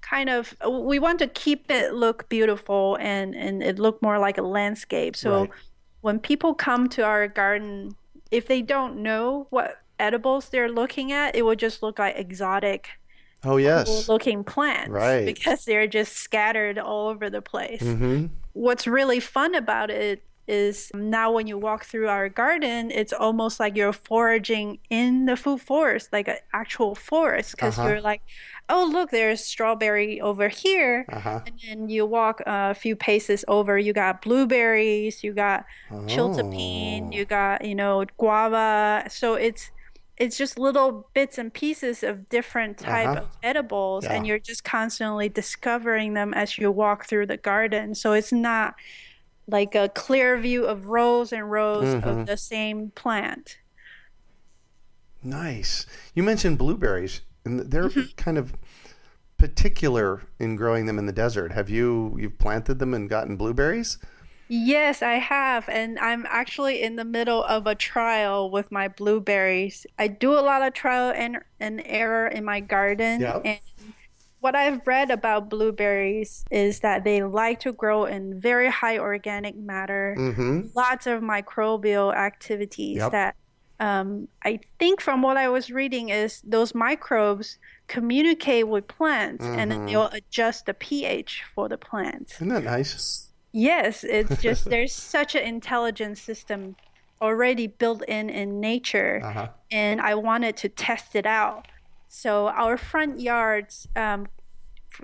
kind 0.00 0.28
of 0.30 0.54
we 0.68 0.98
want 0.98 1.18
to 1.18 1.26
keep 1.26 1.70
it 1.70 1.92
look 1.94 2.28
beautiful 2.28 2.96
and 3.00 3.34
and 3.34 3.62
it 3.62 3.78
look 3.78 4.00
more 4.02 4.18
like 4.18 4.38
a 4.38 4.42
landscape 4.42 5.14
so 5.14 5.42
Right. 5.42 5.50
when 6.00 6.18
people 6.18 6.54
come 6.54 6.88
to 6.90 7.04
our 7.04 7.28
garden 7.28 7.94
if 8.30 8.46
they 8.48 8.62
don't 8.62 8.96
know 9.02 9.46
what 9.50 9.76
edibles 9.98 10.48
they're 10.48 10.70
looking 10.70 11.12
at 11.12 11.36
it 11.36 11.42
will 11.44 11.54
just 11.56 11.82
look 11.82 11.98
like 11.98 12.16
exotic 12.16 12.88
Oh 13.44 13.56
yes. 13.56 14.08
looking 14.08 14.44
plants 14.44 14.90
Right. 14.90 15.24
because 15.24 15.64
they're 15.64 15.86
just 15.86 16.14
scattered 16.16 16.78
all 16.78 17.08
over 17.08 17.30
the 17.30 17.42
place. 17.42 17.82
Mm-hmm. 17.82 18.26
What's 18.52 18.86
really 18.86 19.20
fun 19.20 19.54
about 19.54 19.90
it 19.90 20.22
is 20.48 20.90
now 20.94 21.30
when 21.30 21.46
you 21.46 21.56
walk 21.56 21.84
through 21.84 22.08
our 22.08 22.28
garden, 22.28 22.90
it's 22.90 23.12
almost 23.12 23.60
like 23.60 23.76
you're 23.76 23.92
foraging 23.92 24.78
in 24.90 25.26
the 25.26 25.36
food 25.36 25.60
forest, 25.60 26.08
like 26.12 26.26
an 26.26 26.38
actual 26.52 26.94
forest, 26.96 27.52
because 27.52 27.78
Uh-huh. 27.78 27.88
you're 27.88 28.00
like, 28.00 28.20
oh, 28.68 28.84
look, 28.92 29.10
there's 29.10 29.44
strawberry 29.44 30.20
over 30.20 30.48
here. 30.48 31.06
Uh-huh. 31.08 31.40
And 31.46 31.60
then 31.66 31.88
you 31.88 32.04
walk 32.04 32.42
a 32.46 32.74
few 32.74 32.96
paces 32.96 33.44
over, 33.46 33.78
you 33.78 33.92
got 33.92 34.22
blueberries, 34.22 35.22
you 35.22 35.32
got 35.32 35.64
Oh. 35.92 36.02
chiltepine, 36.06 37.12
you 37.12 37.24
got, 37.26 37.64
you 37.64 37.76
know, 37.76 38.04
guava. 38.18 39.04
So 39.08 39.34
it's 39.34 39.70
it's 40.20 40.36
just 40.36 40.58
little 40.58 41.08
bits 41.14 41.38
and 41.38 41.52
pieces 41.52 42.02
of 42.04 42.28
different 42.28 42.76
type 42.78 43.08
Uh-huh. 43.08 43.20
of 43.22 43.28
edibles 43.42 44.04
and 44.04 44.26
you're 44.26 44.38
just 44.38 44.62
constantly 44.62 45.28
discovering 45.30 46.12
them 46.14 46.34
as 46.34 46.58
you 46.58 46.70
walk 46.70 47.06
through 47.06 47.26
the 47.26 47.38
garden. 47.38 47.94
So 47.94 48.12
it's 48.12 48.30
not 48.30 48.74
like 49.48 49.74
a 49.74 49.88
clear 49.88 50.36
view 50.38 50.66
of 50.66 50.86
rows 50.88 51.32
and 51.32 51.50
rows 51.50 51.94
Mhm. 51.94 52.04
of 52.04 52.26
the 52.26 52.36
same 52.36 52.90
plant. 52.90 53.56
Nice. 55.22 55.86
You 56.14 56.22
mentioned 56.22 56.58
blueberries, 56.58 57.22
and 57.44 57.60
they're 57.60 57.88
Mm-hmm. 57.88 58.14
kind 58.16 58.38
of 58.38 58.54
particular 59.38 60.22
in 60.38 60.54
growing 60.56 60.86
them 60.86 60.98
in 60.98 61.06
the 61.06 61.12
desert. 61.12 61.52
Have 61.52 61.70
you 61.70 62.16
you've 62.18 62.38
planted 62.38 62.78
them 62.78 62.92
and 62.94 63.08
gotten 63.08 63.36
blueberries? 63.36 63.98
Yes, 64.52 65.00
I 65.00 65.14
have. 65.14 65.68
And 65.68 65.96
I'm 66.00 66.26
actually 66.28 66.82
in 66.82 66.96
the 66.96 67.04
middle 67.04 67.44
of 67.44 67.68
a 67.68 67.76
trial 67.76 68.50
with 68.50 68.72
my 68.72 68.88
blueberries. 68.88 69.86
I 69.96 70.08
do 70.08 70.32
a 70.32 70.42
lot 70.42 70.62
of 70.62 70.72
trial 70.74 71.12
and, 71.14 71.38
and 71.60 71.80
error 71.84 72.26
in 72.26 72.44
my 72.44 72.58
garden. 72.58 73.20
Yep. 73.20 73.42
And 73.44 73.60
what 74.40 74.56
I've 74.56 74.84
read 74.88 75.12
about 75.12 75.48
blueberries 75.50 76.44
is 76.50 76.80
that 76.80 77.04
they 77.04 77.22
like 77.22 77.60
to 77.60 77.72
grow 77.72 78.06
in 78.06 78.40
very 78.40 78.68
high 78.70 78.98
organic 78.98 79.54
matter, 79.56 80.16
Mm-hmm. 80.18 80.66
lots 80.74 81.06
of 81.06 81.22
microbial 81.22 82.12
activities 82.12 82.96
Yep. 82.96 83.12
that 83.12 83.36
um, 83.78 84.28
I 84.44 84.58
think 84.78 85.00
from 85.00 85.22
what 85.22 85.36
I 85.38 85.48
was 85.48 85.70
reading 85.70 86.08
is 86.10 86.42
those 86.44 86.74
microbes 86.74 87.56
communicate 87.86 88.68
with 88.68 88.88
plants 88.88 89.42
and 89.44 89.70
then 89.70 89.80
Mhm. 89.80 89.88
they'll 89.88 90.08
adjust 90.08 90.66
the 90.66 90.74
pH 90.74 91.44
for 91.54 91.66
the 91.68 91.78
plants. 91.78 92.34
Isn't 92.34 92.48
that 92.48 92.64
nice? 92.64 93.29
Yes, 93.52 94.04
it's 94.04 94.40
just 94.42 94.64
there's 94.70 94.92
such 94.92 95.34
an 95.34 95.42
intelligent 95.42 96.18
system 96.18 96.76
already 97.20 97.66
built 97.66 98.02
in 98.04 98.30
in 98.30 98.60
nature, 98.60 99.20
Uh-huh. 99.24 99.48
and 99.70 100.00
I 100.00 100.14
wanted 100.14 100.56
to 100.58 100.68
test 100.68 101.14
it 101.14 101.26
out. 101.26 101.66
So 102.08 102.48
our 102.48 102.76
front 102.76 103.20
yard's 103.20 103.86
um, 103.94 104.26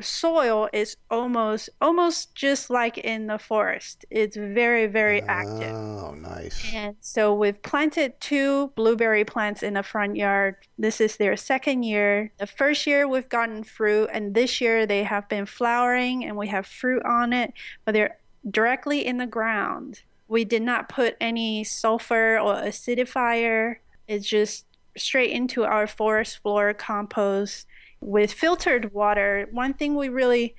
soil 0.00 0.68
is 0.72 0.96
almost 1.10 1.68
almost 1.80 2.34
just 2.34 2.70
like 2.70 2.98
in 2.98 3.26
the 3.28 3.38
forest. 3.38 4.04
It's 4.10 4.36
very 4.36 4.86
very 4.86 5.22
active. 5.22 5.74
Oh, 5.74 6.14
nice. 6.14 6.60
And 6.74 6.96
so 7.00 7.32
we've 7.34 7.60
planted 7.62 8.20
two 8.20 8.68
blueberry 8.76 9.24
plants 9.24 9.62
in 9.62 9.74
the 9.74 9.82
front 9.82 10.16
yard. 10.16 10.56
This 10.78 11.00
is 11.00 11.16
their 11.18 11.36
second 11.36 11.84
year. 11.84 12.32
The 12.38 12.46
first 12.46 12.86
year 12.86 13.06
we've 13.06 13.28
gotten 13.28 13.62
fruit, 13.62 14.08
and 14.12 14.34
this 14.34 14.60
year 14.60 14.86
they 14.86 15.04
have 15.04 15.28
been 15.28 15.46
flowering 15.46 16.24
and 16.24 16.36
we 16.36 16.48
have 16.48 16.66
fruit 16.66 17.02
on 17.04 17.32
it, 17.32 17.52
but 17.84 17.92
they're 17.92 18.16
directly 18.50 19.04
in 19.04 19.18
the 19.18 19.26
ground. 19.26 20.02
We 20.28 20.44
did 20.44 20.62
not 20.62 20.88
put 20.88 21.16
any 21.20 21.64
sulfur 21.64 22.38
or 22.38 22.54
acidifier. 22.54 23.76
It's 24.08 24.26
just 24.26 24.66
straight 24.96 25.30
into 25.30 25.64
our 25.64 25.86
forest 25.86 26.38
floor 26.38 26.74
compost 26.74 27.66
with 28.00 28.32
filtered 28.32 28.92
water. 28.92 29.46
One 29.50 29.74
thing 29.74 29.94
we 29.94 30.08
really 30.08 30.54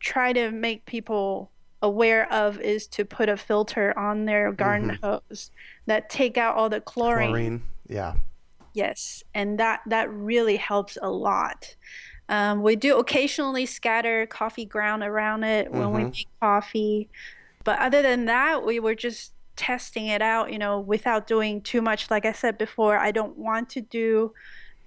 try 0.00 0.32
to 0.32 0.50
make 0.50 0.84
people 0.86 1.50
aware 1.82 2.32
of 2.32 2.60
is 2.60 2.86
to 2.86 3.04
put 3.04 3.28
a 3.28 3.36
filter 3.36 3.96
on 3.98 4.24
their 4.24 4.48
mm-hmm. 4.48 4.56
garden 4.56 4.98
hose 5.02 5.50
that 5.86 6.10
take 6.10 6.38
out 6.38 6.56
all 6.56 6.68
the 6.68 6.80
chlorine. 6.80 7.28
Chlorine. 7.28 7.62
Yeah. 7.88 8.14
Yes, 8.74 9.22
and 9.34 9.58
that 9.58 9.82
that 9.86 10.10
really 10.10 10.56
helps 10.56 10.96
a 11.02 11.10
lot. 11.10 11.74
Um, 12.32 12.62
we 12.62 12.76
do 12.76 12.96
occasionally 12.98 13.66
scatter 13.66 14.26
coffee 14.26 14.64
ground 14.64 15.02
around 15.02 15.44
it 15.44 15.70
when 15.70 15.92
we 15.92 16.00
Mhm. 16.00 16.12
make 16.12 16.26
coffee, 16.40 17.08
but 17.62 17.78
other 17.78 18.00
than 18.00 18.24
that, 18.24 18.64
we 18.64 18.80
were 18.80 18.94
just 18.94 19.34
testing 19.54 20.06
it 20.06 20.22
out. 20.22 20.50
You 20.50 20.58
know, 20.58 20.80
without 20.80 21.26
doing 21.26 21.60
too 21.60 21.82
much. 21.82 22.10
Like 22.10 22.24
I 22.24 22.32
said 22.32 22.56
before, 22.56 22.96
I 22.98 23.10
don't 23.10 23.36
want 23.36 23.68
to 23.70 23.82
do 23.82 24.32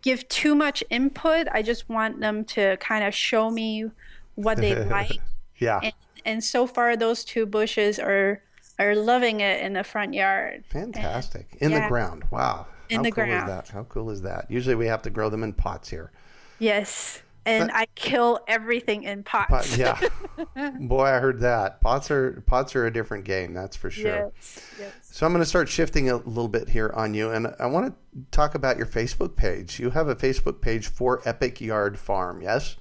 give 0.02 0.28
too 0.28 0.56
much 0.56 0.84
input. 0.90 1.48
I 1.52 1.62
just 1.62 1.88
want 1.88 2.20
them 2.20 2.46
to 2.46 2.78
kind 2.78 3.04
of 3.04 3.14
show 3.14 3.50
me 3.52 3.92
what 4.36 4.58
they 4.58 4.76
like 4.98 5.20
Yeah. 5.58 5.80
and, 5.84 5.94
and 6.26 6.44
so 6.44 6.66
far 6.68 6.96
those 6.98 7.24
two 7.24 7.46
bushes 7.46 8.00
are 8.00 8.42
are 8.80 8.94
loving 8.96 9.40
it 9.40 9.62
in 9.62 9.74
the 9.74 9.84
front 9.84 10.14
yard 10.14 10.64
Fantastic. 10.70 11.48
In 11.62 11.72
the 11.72 11.88
ground. 11.88 12.24
Wow. 12.32 12.66
In 12.90 12.98
How 12.98 13.04
the 13.04 13.12
cool 13.12 13.24
ground. 13.26 13.50
is 13.50 13.56
that? 13.56 13.70
How 13.70 13.84
cool 13.84 14.10
is 14.10 14.22
that? 14.24 14.50
Usually 14.50 14.76
we 14.76 14.88
have 14.88 15.02
to 15.04 15.10
grow 15.10 15.30
them 15.30 15.44
in 15.44 15.54
pots 15.54 15.90
here. 15.90 16.12
yes 16.60 17.22
and 17.46 17.72
i 17.74 17.86
kill 17.96 18.40
everything 18.48 19.04
in 19.04 19.24
pots 19.24 19.76
Pot, 19.76 19.78
yeah. 19.78 20.70
Boy, 20.80 21.06
I 21.06 21.20
heard 21.20 21.40
that. 21.42 21.80
Pots 21.82 22.10
are 22.12 22.42
pots 22.48 22.76
are 22.76 22.86
a 22.86 22.92
different 22.94 23.24
game, 23.26 23.54
that's 23.54 23.76
for 23.78 23.90
sure. 23.90 24.32
yes 24.36 24.70
yes 24.80 24.94
So 25.04 25.26
I'm 25.26 25.32
going 25.32 25.42
to 25.44 25.50
start 25.50 25.70
shifting 25.70 26.10
a 26.10 26.18
little 26.18 26.48
bit 26.48 26.70
here 26.70 26.92
on 26.96 27.14
you, 27.14 27.30
and 27.32 27.54
I 27.60 27.68
want 27.68 27.88
to 27.88 28.20
talk 28.32 28.56
about 28.56 28.78
your 28.78 28.86
Facebook 28.88 29.36
page. 29.36 29.80
You 29.80 29.92
have 29.92 30.08
a 30.10 30.16
Facebook 30.16 30.60
page 30.62 30.88
for 30.88 31.22
Epic 31.26 31.62
Yard 31.62 31.98
Farm, 32.00 32.42
yes? 32.42 32.76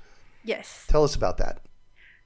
yes 0.45 0.85
Tell 0.89 1.05
us 1.05 1.15
about 1.15 1.39
that. 1.39 1.61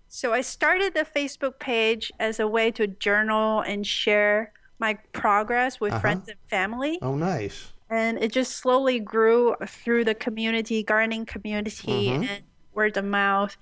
so 0.09 0.33
i 0.33 0.41
started 0.41 0.95
the 0.95 1.05
facebook 1.05 1.59
page 1.59 2.11
as 2.19 2.41
a 2.41 2.47
way 2.49 2.71
to 2.71 2.87
journal 2.87 3.61
and 3.61 3.87
share 3.87 4.53
my 4.79 4.95
progress 5.13 5.79
with 5.81 5.93
Uh-huh. 5.93 6.01
friends 6.01 6.29
and 6.29 6.39
family 6.49 6.99
Oh, 7.03 7.15
nice. 7.15 7.73
And 7.91 8.19
it 8.19 8.33
just 8.33 8.57
slowly 8.57 9.01
grew 9.01 9.55
through 9.67 10.05
the 10.05 10.15
community 10.15 10.83
gardening 10.83 11.25
community 11.27 12.11
Mhm. 12.11 12.29
and 12.29 12.45
word 12.73 12.97
of 12.97 13.05
mouth 13.05 13.57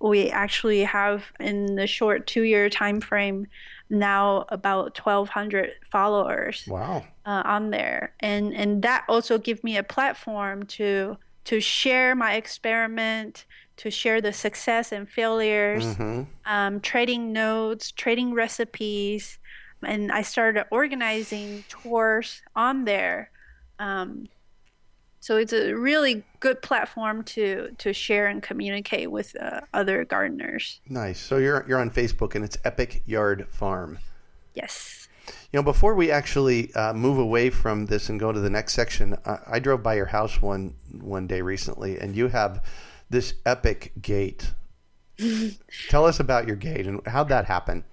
we 0.00 0.30
actually 0.30 0.82
have 0.84 1.32
in 1.38 1.76
the 1.76 1.86
short 1.86 2.26
two 2.26 2.42
year 2.42 2.68
time 2.68 3.00
frame 3.00 3.46
now 3.90 4.44
about 4.48 4.94
1200 4.94 5.70
followers 5.90 6.64
Wow. 6.66 7.04
uh, 7.26 7.42
on 7.44 7.70
there 7.70 8.14
and 8.20 8.54
and 8.54 8.82
that 8.82 9.04
also 9.08 9.38
give 9.38 9.62
me 9.62 9.76
a 9.76 9.82
platform 9.82 10.64
to 10.66 11.16
to 11.44 11.60
share 11.60 12.14
my 12.14 12.34
experiment 12.34 13.46
to 13.76 13.90
share 13.90 14.20
the 14.20 14.32
success 14.32 14.92
and 14.92 15.08
failures 15.08 15.96
hmm 15.96 16.22
um, 16.44 16.80
trading 16.80 17.32
notes, 17.32 17.92
trading 17.92 18.34
recipes, 18.34 19.38
and 19.84 20.10
I 20.10 20.22
started 20.22 20.66
organizing 20.72 21.64
tours 21.68 22.42
on 22.56 22.84
there. 22.84 23.30
Um, 23.82 24.28
so 25.20 25.36
it's 25.36 25.52
a 25.52 25.72
really 25.74 26.24
good 26.40 26.62
platform 26.62 27.22
to 27.24 27.74
to 27.78 27.92
share 27.92 28.26
and 28.26 28.42
communicate 28.42 29.10
with 29.10 29.36
uh, 29.40 29.60
other 29.74 30.04
gardeners. 30.04 30.80
Nice. 30.88 31.20
So 31.20 31.36
you're 31.38 31.64
you're 31.68 31.80
on 31.80 31.90
Facebook, 31.90 32.34
and 32.34 32.44
it's 32.44 32.56
Epic 32.64 33.02
Yard 33.06 33.48
Farm. 33.50 33.98
Yes. 34.54 35.08
You 35.52 35.58
know, 35.58 35.62
before 35.62 35.94
we 35.94 36.10
actually 36.10 36.74
uh, 36.74 36.92
move 36.92 37.18
away 37.18 37.50
from 37.50 37.86
this 37.86 38.08
and 38.08 38.18
go 38.18 38.32
to 38.32 38.40
the 38.40 38.50
next 38.50 38.74
section, 38.74 39.16
I, 39.24 39.38
I 39.52 39.58
drove 39.58 39.82
by 39.82 39.94
your 39.94 40.06
house 40.06 40.40
one 40.40 40.74
one 41.00 41.26
day 41.26 41.40
recently, 41.40 41.98
and 41.98 42.16
you 42.16 42.28
have 42.28 42.64
this 43.10 43.34
epic 43.44 43.92
gate. 44.00 44.52
Tell 45.88 46.04
us 46.04 46.18
about 46.18 46.46
your 46.46 46.56
gate 46.56 46.86
and 46.86 47.00
how'd 47.06 47.28
that 47.28 47.44
happen. 47.44 47.84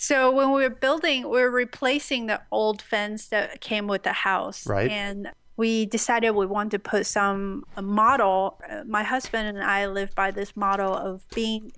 So 0.00 0.30
when 0.30 0.50
we 0.50 0.62
were 0.62 0.70
building, 0.70 1.24
we 1.24 1.42
were 1.42 1.50
replacing 1.50 2.26
the 2.26 2.40
old 2.50 2.80
fence 2.80 3.28
that 3.28 3.60
came 3.60 3.86
with 3.86 4.02
the 4.02 4.14
house, 4.14 4.66
Right. 4.66 4.90
And 4.90 5.30
we 5.58 5.84
decided 5.84 6.30
we 6.30 6.46
want 6.46 6.70
to 6.70 6.78
put 6.78 7.04
some 7.04 7.66
a 7.76 7.82
model. 7.82 8.58
Uh, 8.66 8.84
my 8.86 9.02
husband 9.02 9.46
and 9.46 9.62
I 9.62 9.88
live 9.88 10.14
by 10.14 10.30
this 10.30 10.56
model 10.56 10.94
of 10.94 11.28
being 11.34 11.70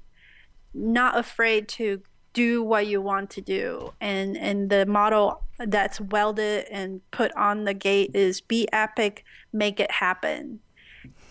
not 0.73 1.19
afraid 1.19 1.67
to 1.71 2.01
do 2.33 2.63
what 2.63 2.87
you 2.87 3.03
want 3.03 3.29
to 3.31 3.41
do, 3.41 3.93
and 4.01 4.37
and 4.37 4.71
the 4.71 4.87
model 4.87 5.43
that's 5.59 6.01
welded 6.01 6.67
and 6.71 7.01
put 7.11 7.33
on 7.37 7.65
the 7.65 7.75
gate 7.75 8.13
is 8.15 8.41
be 8.41 8.69
epic, 8.73 9.25
make 9.53 9.81
it 9.81 9.91
happen. 9.91 10.61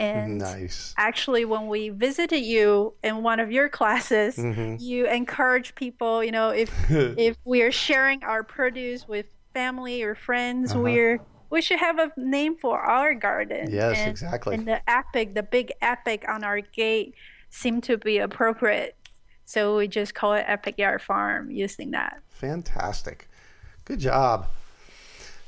And 0.01 0.37
Nice. 0.39 0.93
actually 0.97 1.45
when 1.45 1.67
we 1.67 1.89
visited 1.89 2.39
you 2.39 2.93
in 3.03 3.23
one 3.23 3.39
of 3.39 3.51
your 3.51 3.69
classes 3.69 4.35
Mhm. 4.37 4.77
you 4.79 5.07
encourage 5.07 5.75
people 5.75 6.23
you 6.23 6.31
know 6.31 6.49
if 6.49 6.69
if 7.17 7.37
we 7.45 7.61
are 7.61 7.71
sharing 7.71 8.23
our 8.23 8.43
produce 8.43 9.07
with 9.07 9.25
family 9.53 10.01
or 10.03 10.15
friends 10.15 10.71
Uh-huh. 10.71 10.81
we're 10.81 11.19
we 11.49 11.61
should 11.61 11.79
have 11.79 11.99
a 11.99 12.11
name 12.17 12.55
for 12.57 12.79
our 12.79 13.13
garden 13.13 13.69
Yes, 13.69 13.97
and, 13.99 14.09
exactly. 14.09 14.55
and 14.55 14.67
the 14.67 14.79
epic 14.89 15.35
the 15.35 15.43
big 15.43 15.71
epic 15.81 16.25
on 16.27 16.43
our 16.43 16.61
gate 16.61 17.13
seemed 17.49 17.83
to 17.83 17.97
be 17.97 18.17
appropriate 18.19 18.95
so 19.45 19.75
we 19.77 19.87
just 19.87 20.15
call 20.15 20.33
it 20.33 20.45
epic 20.47 20.75
yard 20.77 21.01
farm 21.01 21.51
using 21.51 21.91
that 21.91 22.21
Fantastic. 22.29 23.27
Good 23.85 23.99
job. 23.99 24.47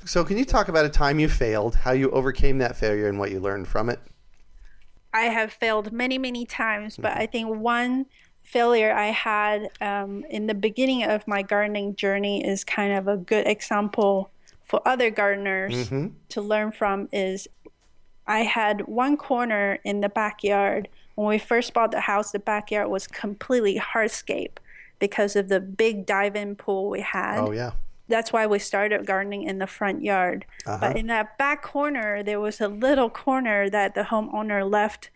So, 0.06 0.24
can 0.24 0.38
you 0.38 0.46
talk 0.46 0.68
about 0.68 0.86
a 0.86 0.89
time 0.89 1.18
you 1.20 1.28
failed, 1.30 1.74
how 1.76 1.92
you 1.92 2.12
overcame 2.12 2.58
that 2.60 2.76
failure, 2.76 3.08
and 3.08 3.18
what 3.18 3.32
you 3.32 3.39
learned 3.39 3.68
from 3.68 3.89
it? 3.89 4.00
I 5.13 5.23
have 5.23 5.54
failed 5.54 5.91
many, 5.91 6.17
many 6.17 6.45
times, 6.45 6.97
but 6.97 7.15
I 7.15 7.26
think 7.28 7.56
one 7.56 8.08
failure 8.41 8.91
I 8.93 9.08
had 9.08 9.69
um, 9.80 10.26
in 10.30 10.47
the 10.47 10.54
beginning 10.54 11.04
of 11.04 11.28
my 11.28 11.41
gardening 11.43 11.95
journey 11.95 12.45
is 12.45 12.63
kind 12.63 12.93
of 12.93 13.08
a 13.08 13.17
good 13.17 13.47
example 13.47 14.30
for 14.65 14.82
other 14.88 15.10
gardeners 15.12 15.73
Mm-hmm. 15.73 16.08
to 16.30 16.41
learn 16.41 16.71
from. 16.71 17.10
Is 17.12 17.47
I 18.26 18.39
had 18.39 18.88
one 18.88 19.17
corner 19.17 19.80
in 19.84 20.02
the 20.02 20.10
backyard 20.10 20.89
when 21.15 21.28
we 21.28 21.38
first 21.38 21.73
bought 21.73 21.91
the 21.91 22.02
house. 22.02 22.32
The 22.32 22.39
backyard 22.39 22.89
was 22.89 23.08
completely 23.08 23.80
hardscape 23.80 24.58
because 24.99 25.36
of 25.36 25.49
the 25.49 25.60
big 25.60 26.06
dive-in 26.06 26.56
pool 26.56 26.89
we 26.89 27.02
had 27.02 27.39
Oh 27.39 27.52
yeah. 27.52 27.71
That's 28.08 28.34
why 28.34 28.46
we 28.48 28.60
started 28.60 29.06
gardening 29.06 29.44
in 29.44 29.60
the 29.60 29.68
front 29.68 30.02
yard. 30.04 30.46
Uh-huh. 30.66 30.78
But 30.82 30.98
in 30.98 31.08
that 31.08 31.38
back 31.38 31.62
corner, 31.63 32.22
there 32.24 32.39
was 32.39 32.60
a 32.62 32.68
little 32.68 33.10
corner 33.10 33.70
that 33.70 33.96
the 33.96 34.04
homeowner 34.04 34.70
left 34.70 35.10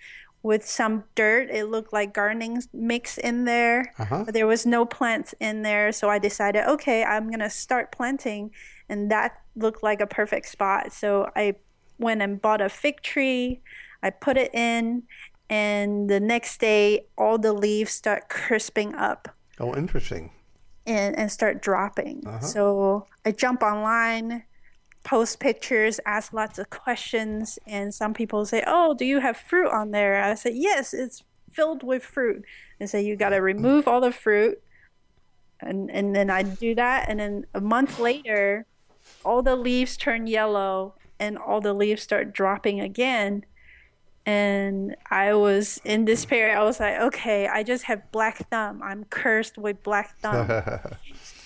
with 0.43 0.65
some 0.65 1.04
dirt. 1.15 1.50
It 1.50 1.65
looked 1.65 1.91
like 1.91 2.13
gardening 2.13 2.62
mix 2.73 3.17
in 3.17 3.45
there, 3.45 3.93
Uh-huh. 3.97 4.23
but 4.26 4.34
there 4.34 4.47
was 4.47 4.65
no 4.65 4.86
plants 4.86 5.34
in 5.39 5.63
there. 5.63 5.91
So 5.91 6.10
I 6.10 6.19
decided, 6.19 6.65
okay, 6.67 7.04
I'm 7.04 7.28
going 7.28 7.39
to 7.39 7.50
start 7.50 7.91
planting. 7.91 8.52
And 8.88 9.12
that 9.12 9.41
looked 9.56 9.84
like 9.84 10.00
a 10.00 10.08
perfect 10.08 10.47
spot. 10.47 10.93
So 10.93 11.30
I 11.36 11.56
went 12.00 12.21
and 12.21 12.41
bought 12.41 12.62
a 12.62 12.69
fig 12.69 13.02
tree. 13.02 13.62
I 14.02 14.12
put 14.12 14.38
it 14.38 14.54
in. 14.56 15.04
And 15.50 16.10
the 16.10 16.19
next 16.19 16.60
day, 16.60 17.08
all 17.17 17.38
the 17.38 17.54
leaves 17.54 17.91
start 17.91 18.30
crisping 18.30 18.95
up 18.95 19.28
Oh, 19.60 19.73
interesting. 19.76 20.32
And, 20.88 21.19
and 21.19 21.32
start 21.32 21.62
dropping. 21.62 22.23
Uh-huh. 22.26 22.39
So 22.39 23.08
I 23.26 23.32
jump 23.32 23.62
online, 23.62 24.43
post 25.04 25.39
pictures, 25.39 26.00
ask 26.06 26.34
lots 26.34 26.58
of 26.58 26.69
questions, 26.69 27.60
and 27.67 27.93
some 27.93 28.13
people 28.13 28.45
say, 28.45 28.63
"Oh, 28.65 28.95
do 28.95 29.06
you 29.06 29.19
have 29.19 29.38
fruit 29.38 29.69
on 29.69 29.91
there?" 29.91 30.23
I 30.23 30.34
say, 30.36 30.52
"Yes, 30.52 30.93
it's 30.93 31.23
filled 31.52 31.84
with 31.84 32.04
fruit." 32.04 32.45
They 32.80 32.88
say 32.88 33.02
you 33.04 33.15
got 33.15 33.30
to 33.30 33.38
remove 33.38 33.88
all 33.88 34.02
the 34.02 34.12
fruit, 34.12 34.62
and 35.60 35.91
and 35.91 36.15
then 36.15 36.30
I 36.30 36.43
do 36.43 36.73
that, 36.76 37.10
and 37.10 37.19
then 37.19 37.45
a 37.54 37.62
month 37.62 38.00
later, 38.00 38.65
all 39.26 39.41
the 39.41 39.56
leaves 39.56 39.97
turn 39.97 40.26
yellow, 40.26 40.95
and 41.19 41.38
all 41.38 41.62
the 41.62 41.73
leaves 41.73 42.02
start 42.02 42.34
dropping 42.34 42.80
again. 42.80 43.45
And 44.27 44.95
I 45.09 45.33
was 45.33 45.79
in 45.85 46.05
despair. 46.05 46.57
I 46.57 46.63
was 46.63 46.79
like, 46.79 46.99
okay, 46.99 47.47
I 47.47 47.63
just 47.63 47.85
have 47.85 48.11
black 48.11 48.47
thumb. 48.49 48.83
I'm 48.83 49.05
cursed 49.05 49.57
with 49.57 49.81
black 49.83 50.17
thumb 50.21 50.49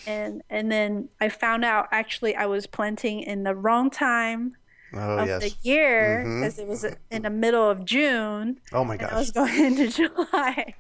and 0.07 0.41
and 0.49 0.71
then 0.71 1.09
I 1.19 1.29
found 1.29 1.65
out 1.65 1.87
actually 1.91 2.35
I 2.35 2.45
was 2.45 2.67
planting 2.67 3.21
in 3.21 3.43
the 3.43 3.55
wrong 3.55 3.89
time 3.89 4.55
Oh 4.93 5.19
of 5.19 5.27
yes. 5.27 5.41
the 5.41 5.53
year 5.61 6.23
mm-hmm. 6.25 6.41
because 6.41 6.59
it 6.59 6.67
was 6.67 6.85
in 7.09 7.21
the 7.21 7.29
middle 7.29 7.69
of 7.69 7.85
June 7.85 8.59
Oh 8.73 8.83
my 8.83 8.95
and 8.95 9.03
I 9.03 9.09
gosh. 9.09 9.19
was 9.19 9.31
going 9.31 9.65
into 9.65 9.87
July. 9.87 10.75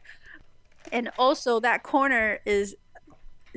And 0.91 1.09
also 1.17 1.59
that 1.61 1.83
corner 1.83 2.39
is 2.45 2.75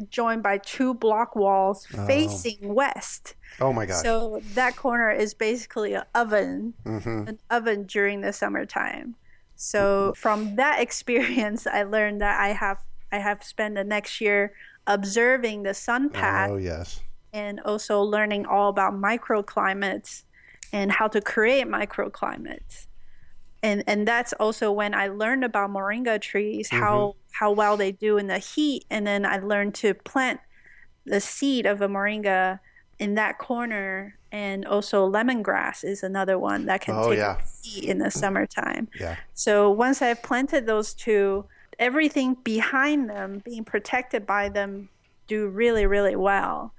joined 0.08 0.42
by 0.42 0.58
two 0.58 0.94
block 0.94 1.36
walls 1.36 1.86
facing 2.06 2.58
west. 2.60 3.34
Oh 3.60 3.72
my 3.72 3.86
gosh. 3.86 4.02
So 4.02 4.40
that 4.54 4.76
corner 4.76 5.10
is 5.10 5.34
basically 5.34 5.94
an 5.94 6.04
oven, 6.14 6.74
hmm 6.84 7.24
an 7.26 7.38
oven 7.50 7.84
during 7.84 8.20
the 8.20 8.32
summertime. 8.32 9.16
So 9.56 10.12
from 10.16 10.56
that 10.56 10.80
experience, 10.86 11.66
I 11.66 11.84
learned 11.84 12.20
that 12.20 12.40
I 12.40 12.48
have 12.48 12.78
I 13.12 13.18
have 13.18 13.44
spent 13.44 13.76
the 13.76 13.84
next 13.84 14.20
year 14.20 14.54
observing 14.86 15.62
the 15.62 15.74
sun 15.74 16.10
path 16.10 16.50
Oh 16.50 16.56
yes. 16.56 17.00
and 17.32 17.60
also 17.60 18.00
learning 18.02 18.44
all 18.46 18.68
about 18.68 18.92
microclimates 18.94 20.24
and 20.72 20.90
how 20.92 21.06
to 21.08 21.20
create 21.20 21.66
microclimates. 21.66 22.86
And 23.64 23.82
and 23.86 24.06
that's 24.06 24.34
also 24.34 24.70
when 24.70 24.94
I 24.94 25.08
learned 25.08 25.42
about 25.42 25.70
moringa 25.70 26.20
trees, 26.20 26.68
how 26.68 26.98
mm-hmm. 26.98 27.18
how 27.32 27.50
well 27.50 27.78
they 27.78 27.92
do 27.92 28.18
in 28.18 28.26
the 28.26 28.38
heat, 28.38 28.84
and 28.90 29.06
then 29.06 29.24
I 29.24 29.38
learned 29.38 29.74
to 29.76 29.94
plant 29.94 30.38
the 31.06 31.18
seed 31.18 31.64
of 31.64 31.80
a 31.80 31.88
moringa 31.88 32.60
in 32.98 33.14
that 33.14 33.38
corner. 33.38 34.18
And 34.30 34.66
also 34.66 35.10
lemongrass 35.10 35.82
is 35.84 36.02
another 36.02 36.38
one 36.38 36.66
that 36.66 36.82
can 36.82 36.96
Oh, 36.96 37.08
take 37.08 37.18
yeah. 37.18 37.40
heat 37.62 37.84
in 37.84 37.98
the 37.98 38.10
summertime. 38.10 38.88
Yeah. 39.00 39.16
So 39.32 39.70
once 39.70 40.02
I've 40.02 40.22
planted 40.22 40.66
those 40.66 40.92
two, 40.92 41.46
everything 41.78 42.34
behind 42.42 43.08
them, 43.08 43.42
being 43.44 43.64
protected 43.64 44.26
by 44.26 44.48
them, 44.48 44.90
do 45.28 45.46
really, 45.46 45.86
really 45.86 46.16
well. 46.16 46.74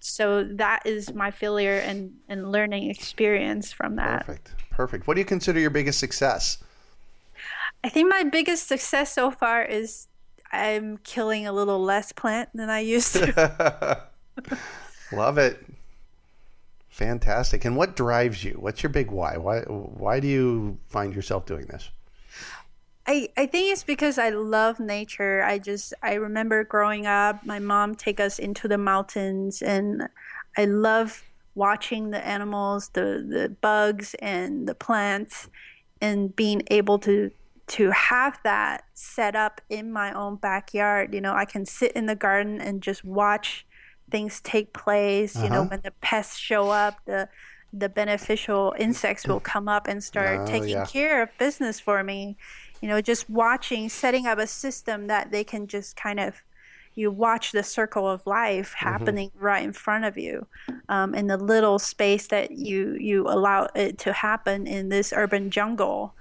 So 0.00 0.44
that 0.44 0.82
is 0.84 1.12
my 1.12 1.30
failure 1.30 1.78
and, 1.78 2.14
and 2.28 2.52
learning 2.52 2.90
experience 2.90 3.72
from 3.72 3.96
that. 3.96 4.26
Perfect. 4.26 4.54
Perfect. 4.70 5.06
What 5.06 5.14
do 5.14 5.20
you 5.20 5.24
consider 5.24 5.58
your 5.58 5.70
biggest 5.70 5.98
success? 5.98 6.58
I 7.82 7.88
think 7.88 8.08
my 8.08 8.24
biggest 8.24 8.68
success 8.68 9.12
so 9.12 9.30
far 9.30 9.64
is 9.64 10.08
I'm 10.52 10.98
killing 10.98 11.46
a 11.46 11.52
little 11.52 11.82
less 11.82 12.12
plant 12.12 12.50
than 12.54 12.70
I 12.70 12.80
used 12.80 13.14
to. 13.14 14.02
Love 15.12 15.38
it. 15.38 15.64
Fantastic. 16.88 17.64
And 17.64 17.76
what 17.76 17.96
drives 17.96 18.42
you? 18.42 18.52
What's 18.58 18.82
your 18.82 18.90
big 18.90 19.10
why? 19.10 19.36
Why 19.36 19.60
why 19.60 20.20
do 20.20 20.26
you 20.26 20.78
find 20.88 21.14
yourself 21.14 21.46
doing 21.46 21.66
this? 21.66 21.90
I, 23.08 23.30
I 23.38 23.46
think 23.46 23.72
it's 23.72 23.84
because 23.84 24.18
I 24.18 24.30
love 24.30 24.80
nature. 24.80 25.42
I 25.42 25.58
just 25.58 25.94
I 26.02 26.14
remember 26.14 26.64
growing 26.64 27.06
up, 27.06 27.44
my 27.46 27.58
mom 27.58 27.94
take 27.96 28.20
us 28.20 28.38
into 28.38 28.68
the 28.68 28.78
mountains, 28.78 29.62
and 29.62 30.08
I 30.58 30.66
love 30.66 31.24
watching 31.54 32.10
the 32.10 32.24
animals, 32.26 32.90
the 32.90 33.26
the 33.28 33.48
bugs 33.62 34.14
and 34.20 34.68
the 34.68 34.74
plants, 34.74 35.48
and 36.02 36.36
being 36.36 36.62
able 36.70 36.98
to 37.00 37.30
to 37.68 37.90
have 37.92 38.38
that 38.44 38.84
set 38.94 39.34
up 39.36 39.60
in 39.70 39.92
my 39.92 40.12
own 40.12 40.36
backyard. 40.36 41.14
You 41.14 41.22
know, 41.22 41.34
I 41.34 41.46
can 41.46 41.64
sit 41.66 41.92
in 41.92 42.06
the 42.06 42.16
garden 42.16 42.60
and 42.60 42.82
just 42.82 43.04
watch 43.04 43.66
things 44.10 44.40
take 44.42 44.74
place. 44.74 45.42
You 45.42 45.50
know, 45.50 45.62
Uh-huh. 45.62 45.70
when 45.70 45.80
the 45.82 45.92
pests 46.02 46.36
show 46.36 46.70
up, 46.70 46.98
the 47.06 47.30
the 47.72 47.88
beneficial 47.88 48.74
insects 48.78 49.28
will 49.28 49.40
come 49.40 49.68
up 49.68 49.86
and 49.88 50.02
start 50.02 50.40
Oh, 50.40 50.46
taking 50.46 50.68
yeah. 50.68 50.84
care 50.84 51.22
of 51.22 51.28
business 51.38 51.80
for 51.80 52.02
me 52.02 52.36
you 52.80 52.88
know 52.88 53.00
just 53.00 53.28
watching 53.28 53.88
setting 53.88 54.26
up 54.26 54.38
a 54.38 54.46
system 54.46 55.06
that 55.08 55.30
they 55.30 55.44
can 55.44 55.66
just 55.66 55.96
kind 55.96 56.20
of 56.20 56.42
you 56.94 57.10
watch 57.12 57.52
the 57.52 57.62
circle 57.62 58.08
of 58.08 58.26
life 58.26 58.74
Mm-hmm. 58.74 58.88
happening 58.88 59.30
right 59.38 59.62
in 59.64 59.72
front 59.72 60.04
of 60.04 60.16
you 60.18 60.46
um, 60.88 61.14
in 61.14 61.26
the 61.28 61.36
little 61.36 61.78
space 61.78 62.26
that 62.28 62.50
you 62.52 62.96
you 62.98 63.26
allow 63.28 63.68
it 63.74 63.98
to 63.98 64.12
happen 64.12 64.66
in 64.66 64.88
this 64.88 65.12
urban 65.16 65.50
jungle 65.50 66.14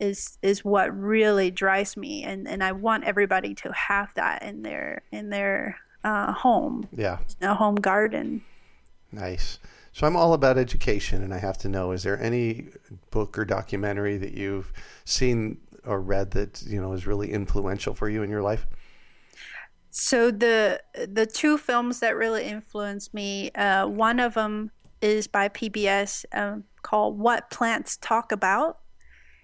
is 0.00 0.38
is 0.42 0.64
what 0.64 0.88
really 0.98 1.50
drives 1.50 1.96
me 1.96 2.24
and 2.24 2.48
and 2.48 2.62
I 2.64 2.72
want 2.72 3.04
everybody 3.04 3.54
to 3.56 3.72
have 3.72 4.12
that 4.14 4.42
in 4.42 4.62
their 4.62 5.02
in 5.12 5.30
their 5.30 5.76
uh, 6.04 6.32
home 6.32 6.88
Yeah. 6.96 7.18
a 7.40 7.54
home 7.54 7.76
garden 7.76 8.42
Nice. 9.12 9.58
So 9.92 10.06
I'm 10.06 10.16
all 10.16 10.32
about 10.32 10.56
education, 10.56 11.22
and 11.22 11.34
I 11.34 11.38
have 11.38 11.58
to 11.58 11.68
know: 11.68 11.92
is 11.92 12.02
there 12.02 12.18
any 12.18 12.68
book 13.10 13.36
or 13.36 13.44
documentary 13.44 14.16
that 14.16 14.32
you've 14.32 14.72
seen 15.04 15.58
or 15.86 16.00
read 16.00 16.32
that 16.32 16.62
you 16.66 16.80
know 16.80 16.92
is 16.92 17.06
really 17.06 17.32
influential 17.32 17.94
for 17.94 18.08
you 18.08 18.22
in 18.22 18.30
your 18.30 18.42
life? 18.42 18.66
So 19.90 20.30
the 20.30 20.80
the 20.94 21.26
two 21.26 21.58
films 21.58 22.00
that 22.00 22.16
really 22.16 22.44
influenced 22.44 23.12
me, 23.12 23.50
uh, 23.52 23.86
one 23.86 24.20
of 24.20 24.34
them 24.34 24.70
is 25.00 25.26
by 25.26 25.48
PBS 25.48 26.24
um, 26.32 26.64
called 26.82 27.18
"What 27.18 27.50
Plants 27.50 27.98
Talk 27.98 28.32
About," 28.32 28.78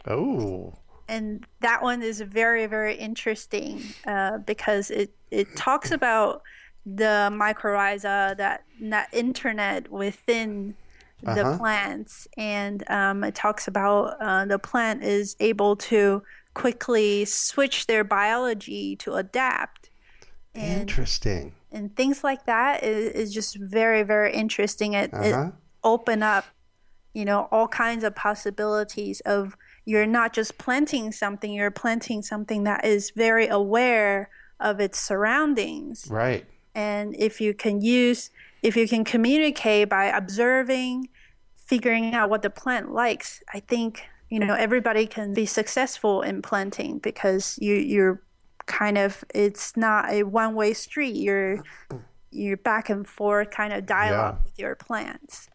Oh, 0.07 0.75
and 1.09 1.47
that 1.61 1.83
one 1.83 2.03
is 2.03 2.21
very 2.21 2.67
very 2.67 2.95
interesting 2.95 3.83
uh, 4.07 4.39
because 4.39 4.91
it 4.91 5.11
it 5.31 5.55
talks 5.57 5.91
about 5.91 6.43
the 6.87 7.29
mycorrhiza 7.31 8.37
that 8.37 8.65
that 8.81 9.09
internet 9.13 9.91
within 9.91 10.75
the 11.23 11.45
Uh-huh. 11.45 11.57
plants 11.59 12.29
and 12.37 12.89
um, 12.91 13.25
it 13.25 13.35
talks 13.35 13.67
about 13.69 14.17
uh, 14.21 14.45
the 14.45 14.59
plant 14.59 15.03
is 15.03 15.37
able 15.41 15.77
to 15.77 16.23
quickly 16.55 17.25
switch 17.25 17.87
their 17.87 18.05
biology 18.05 18.97
to 18.97 19.15
adapt 19.15 19.91
and 20.55 20.83
interesting. 20.83 21.53
and 21.73 21.95
things 21.97 22.25
like 22.25 22.47
that 22.47 22.83
is, 22.85 23.13
is 23.13 23.35
just 23.35 23.57
very 23.59 24.03
very 24.03 24.33
interesting 24.33 24.95
it, 24.95 25.11
Uh 25.13 25.23
it 25.23 25.35
open 25.85 26.23
up 26.23 26.45
you 27.15 27.25
know 27.25 27.49
all 27.51 27.69
kinds 27.69 28.05
of 28.05 28.15
possibilities 28.15 29.21
of 29.21 29.57
you're 29.85 30.07
not 30.07 30.33
just 30.33 30.59
planting 30.59 31.13
something 31.13 31.53
you're 31.53 31.71
planting 31.71 32.23
something 32.23 32.65
that 32.65 32.85
is 32.85 33.11
very 33.11 33.47
aware 33.49 34.31
of 34.61 34.81
its 34.81 34.99
surroundings 35.01 36.07
Right. 36.11 36.45
and 36.75 37.15
if 37.19 37.41
you 37.41 37.55
can 37.55 37.81
use 37.81 38.31
if 38.69 38.77
you 38.77 38.87
can 38.87 39.05
communicate 39.05 39.89
by 39.89 40.05
observing 40.07 41.09
figuring 41.57 42.15
out 42.15 42.31
what 42.31 42.43
the 42.43 42.51
plant 42.51 42.93
likes 42.93 43.43
i 43.53 43.61
think 43.61 44.05
you 44.31 44.39
know 44.39 44.55
everybody 44.55 45.07
can 45.07 45.33
be 45.35 45.47
successful 45.47 46.23
in 46.23 46.43
planting 46.43 46.99
because 46.99 47.59
you 47.61 47.75
you're 47.75 48.23
kind 48.67 48.99
of 48.99 49.25
it's 49.35 49.77
not 49.77 50.03
a 50.11 50.23
one 50.23 50.55
way 50.55 50.73
street 50.75 51.17
you're 51.17 51.65
you're 52.31 52.59
back 52.59 52.91
and 52.91 53.09
forth 53.09 53.51
kind 53.51 53.73
of 53.73 53.87
dialogue 53.87 54.37
Yeah. 54.39 54.45
with 54.45 54.59
your 54.59 54.75
plants 54.77 55.49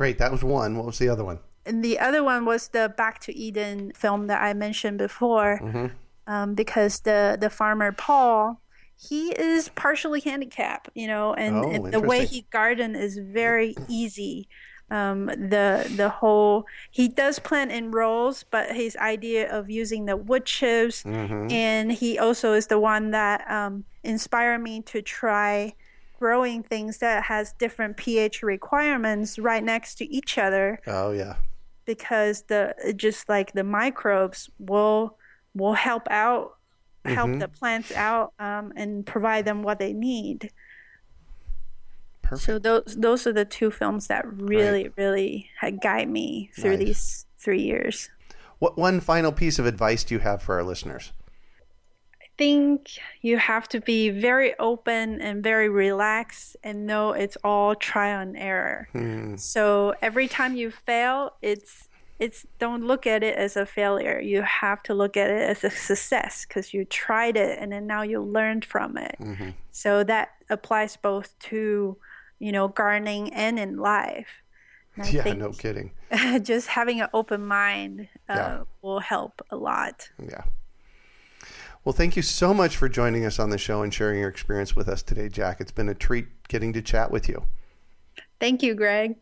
Great. 0.00 0.16
That 0.16 0.32
was 0.32 0.42
one. 0.42 0.78
What 0.78 0.86
was 0.86 0.98
the 0.98 1.10
other 1.10 1.24
one? 1.24 1.40
and 1.66 1.84
the 1.84 1.98
other 1.98 2.24
one 2.24 2.46
was 2.46 2.68
the 2.68 2.92
Back 2.96 3.20
to 3.20 3.36
Eden 3.36 3.92
film 3.94 4.28
that 4.28 4.40
I 4.42 4.54
mentioned 4.54 4.96
before, 4.96 5.60
mm-hmm. 5.62 5.86
um, 6.26 6.54
because 6.54 7.00
the 7.00 7.36
the 7.38 7.50
farmer 7.50 7.92
Paul, 7.92 8.60
he 9.00 9.30
is 9.32 9.70
partially 9.70 10.20
handicapped, 10.20 10.90
you 10.94 11.06
know, 11.06 11.32
and, 11.34 11.56
oh, 11.56 11.70
and 11.70 11.92
the 11.92 12.00
way 12.00 12.26
he 12.26 12.46
garden 12.50 12.94
is 12.94 13.18
very 13.18 13.74
easy. 13.88 14.48
Um, 14.90 15.26
the 15.26 15.88
the 15.94 16.08
whole 16.08 16.66
he 16.90 17.06
does 17.06 17.38
plant 17.38 17.70
in 17.70 17.92
rows, 17.92 18.44
but 18.50 18.74
his 18.74 18.96
idea 18.96 19.48
of 19.48 19.70
using 19.70 20.06
the 20.06 20.16
wood 20.16 20.44
chips, 20.44 21.04
mm-hmm. 21.04 21.48
and 21.50 21.92
he 21.92 22.18
also 22.18 22.54
is 22.54 22.66
the 22.66 22.80
one 22.80 23.12
that 23.12 23.48
um, 23.48 23.84
inspired 24.02 24.58
me 24.58 24.82
to 24.82 25.00
try 25.00 25.74
growing 26.18 26.64
things 26.64 26.98
that 26.98 27.22
has 27.24 27.52
different 27.52 27.96
pH 27.96 28.42
requirements 28.42 29.38
right 29.38 29.62
next 29.62 29.94
to 29.96 30.12
each 30.12 30.38
other. 30.38 30.80
Oh 30.88 31.12
yeah 31.12 31.36
because 31.90 32.42
the 32.42 32.72
just 32.96 33.28
like 33.28 33.52
the 33.52 33.64
microbes 33.64 34.48
will 34.60 35.16
will 35.54 35.72
help 35.72 36.06
out 36.08 36.56
help 37.04 37.30
mm-hmm. 37.30 37.38
the 37.38 37.48
plants 37.48 37.92
out 37.92 38.32
um, 38.38 38.72
and 38.76 39.06
provide 39.06 39.44
them 39.44 39.62
what 39.62 39.78
they 39.78 39.92
need 39.92 40.50
Perfect. 42.22 42.46
so 42.46 42.58
those 42.58 42.96
those 42.96 43.26
are 43.26 43.32
the 43.32 43.44
two 43.44 43.70
films 43.70 44.06
that 44.08 44.24
really 44.26 44.84
right. 44.84 44.92
really 44.96 45.50
guide 45.82 46.08
me 46.08 46.50
through 46.54 46.76
nice. 46.76 46.86
these 46.86 47.26
three 47.38 47.62
years 47.62 48.10
what 48.58 48.76
one 48.76 49.00
final 49.00 49.32
piece 49.32 49.58
of 49.58 49.66
advice 49.66 50.04
do 50.04 50.14
you 50.14 50.20
have 50.20 50.42
for 50.42 50.56
our 50.56 50.62
listeners 50.62 51.12
I 52.22 52.26
think 52.36 52.98
you 53.20 53.36
have 53.36 53.68
to 53.68 53.80
be 53.80 54.08
very 54.08 54.58
open 54.58 55.20
and 55.20 55.42
very 55.42 55.68
relaxed 55.68 56.56
and 56.62 56.86
know 56.86 57.12
it's 57.12 57.36
all 57.44 57.74
trial 57.74 58.20
and 58.20 58.34
error. 58.34 58.88
Hmm. 58.92 59.36
So 59.36 59.94
every 60.00 60.26
time 60.26 60.56
you 60.56 60.70
fail, 60.70 61.34
it's 61.42 61.89
it's 62.20 62.46
don't 62.58 62.84
look 62.84 63.06
at 63.06 63.22
it 63.24 63.34
as 63.36 63.56
a 63.56 63.64
failure. 63.64 64.20
You 64.20 64.42
have 64.42 64.82
to 64.84 64.94
look 64.94 65.16
at 65.16 65.30
it 65.30 65.40
as 65.40 65.64
a 65.64 65.70
success 65.70 66.44
because 66.46 66.74
you 66.74 66.84
tried 66.84 67.36
it 67.36 67.58
and 67.58 67.72
then 67.72 67.86
now 67.86 68.02
you 68.02 68.20
learned 68.20 68.64
from 68.64 68.98
it. 68.98 69.16
Mm-hmm. 69.18 69.50
So 69.70 70.04
that 70.04 70.32
applies 70.50 70.96
both 70.96 71.36
to, 71.40 71.96
you 72.38 72.52
know, 72.52 72.68
gardening 72.68 73.32
and 73.32 73.58
in 73.58 73.78
life. 73.78 74.42
And 74.96 75.10
yeah, 75.10 75.32
no 75.32 75.52
kidding. 75.52 75.92
just 76.42 76.68
having 76.68 77.00
an 77.00 77.08
open 77.14 77.46
mind 77.46 78.08
uh, 78.28 78.34
yeah. 78.34 78.60
will 78.82 79.00
help 79.00 79.40
a 79.50 79.56
lot. 79.56 80.10
Yeah. 80.22 80.42
Well, 81.86 81.94
thank 81.94 82.16
you 82.16 82.22
so 82.22 82.52
much 82.52 82.76
for 82.76 82.90
joining 82.90 83.24
us 83.24 83.38
on 83.38 83.48
the 83.48 83.56
show 83.56 83.80
and 83.82 83.94
sharing 83.94 84.20
your 84.20 84.28
experience 84.28 84.76
with 84.76 84.90
us 84.90 85.02
today, 85.02 85.30
Jacq. 85.30 85.58
It's 85.58 85.72
been 85.72 85.88
a 85.88 85.94
treat 85.94 86.26
getting 86.48 86.74
to 86.74 86.82
chat 86.82 87.10
with 87.10 87.30
you. 87.30 87.44
Thank 88.38 88.62
you, 88.62 88.74
Greg. 88.74 89.16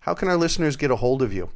How 0.00 0.12
can 0.12 0.28
our 0.28 0.36
listeners 0.36 0.76
get 0.76 0.90
a 0.90 0.96
hold 0.96 1.22
of 1.22 1.32
you? 1.32 1.48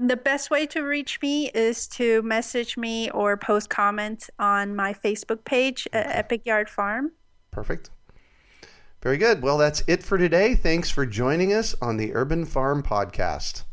The 0.00 0.16
best 0.16 0.48
way 0.48 0.64
to 0.68 0.82
reach 0.82 1.20
me 1.20 1.50
is 1.50 1.88
to 1.88 2.22
message 2.22 2.76
me 2.76 3.10
or 3.10 3.36
post 3.36 3.68
comments 3.68 4.30
on 4.38 4.76
my 4.76 4.94
Facebook 4.94 5.44
page 5.44 5.88
at 5.92 6.06
Epic 6.14 6.46
Yard 6.46 6.68
Farm. 6.68 7.10
Perfect. 7.50 7.90
Very 9.02 9.16
good. 9.16 9.42
Well, 9.42 9.58
that's 9.58 9.82
it 9.88 10.04
for 10.04 10.16
today. 10.16 10.54
Thanks 10.54 10.88
for 10.88 11.04
joining 11.04 11.52
us 11.52 11.74
on 11.82 11.96
the 11.96 12.14
Urban 12.14 12.44
Farm 12.44 12.80
Podcast. 12.80 13.64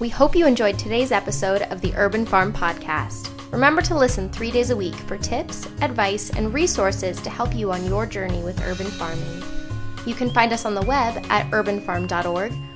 We 0.00 0.08
hope 0.08 0.34
you 0.34 0.44
enjoyed 0.44 0.76
today's 0.76 1.12
episode 1.12 1.62
of 1.62 1.80
the 1.80 1.94
Urban 1.94 2.26
Farm 2.26 2.52
Podcast. 2.52 3.30
Remember 3.52 3.80
to 3.82 3.96
listen 3.96 4.28
three 4.30 4.50
days 4.50 4.70
a 4.70 4.76
week 4.76 4.94
for 4.94 5.16
tips, 5.16 5.66
advice, 5.82 6.30
and 6.30 6.52
resources 6.52 7.20
to 7.20 7.30
help 7.30 7.54
you 7.54 7.70
on 7.70 7.86
your 7.86 8.06
journey 8.06 8.42
with 8.42 8.60
urban 8.62 8.88
farming. 8.88 9.42
You 10.04 10.14
can 10.14 10.30
find 10.30 10.52
us 10.52 10.64
on 10.64 10.74
the 10.74 10.82
web 10.82 11.24
at 11.30 11.48
urbanfarm.org 11.52 12.52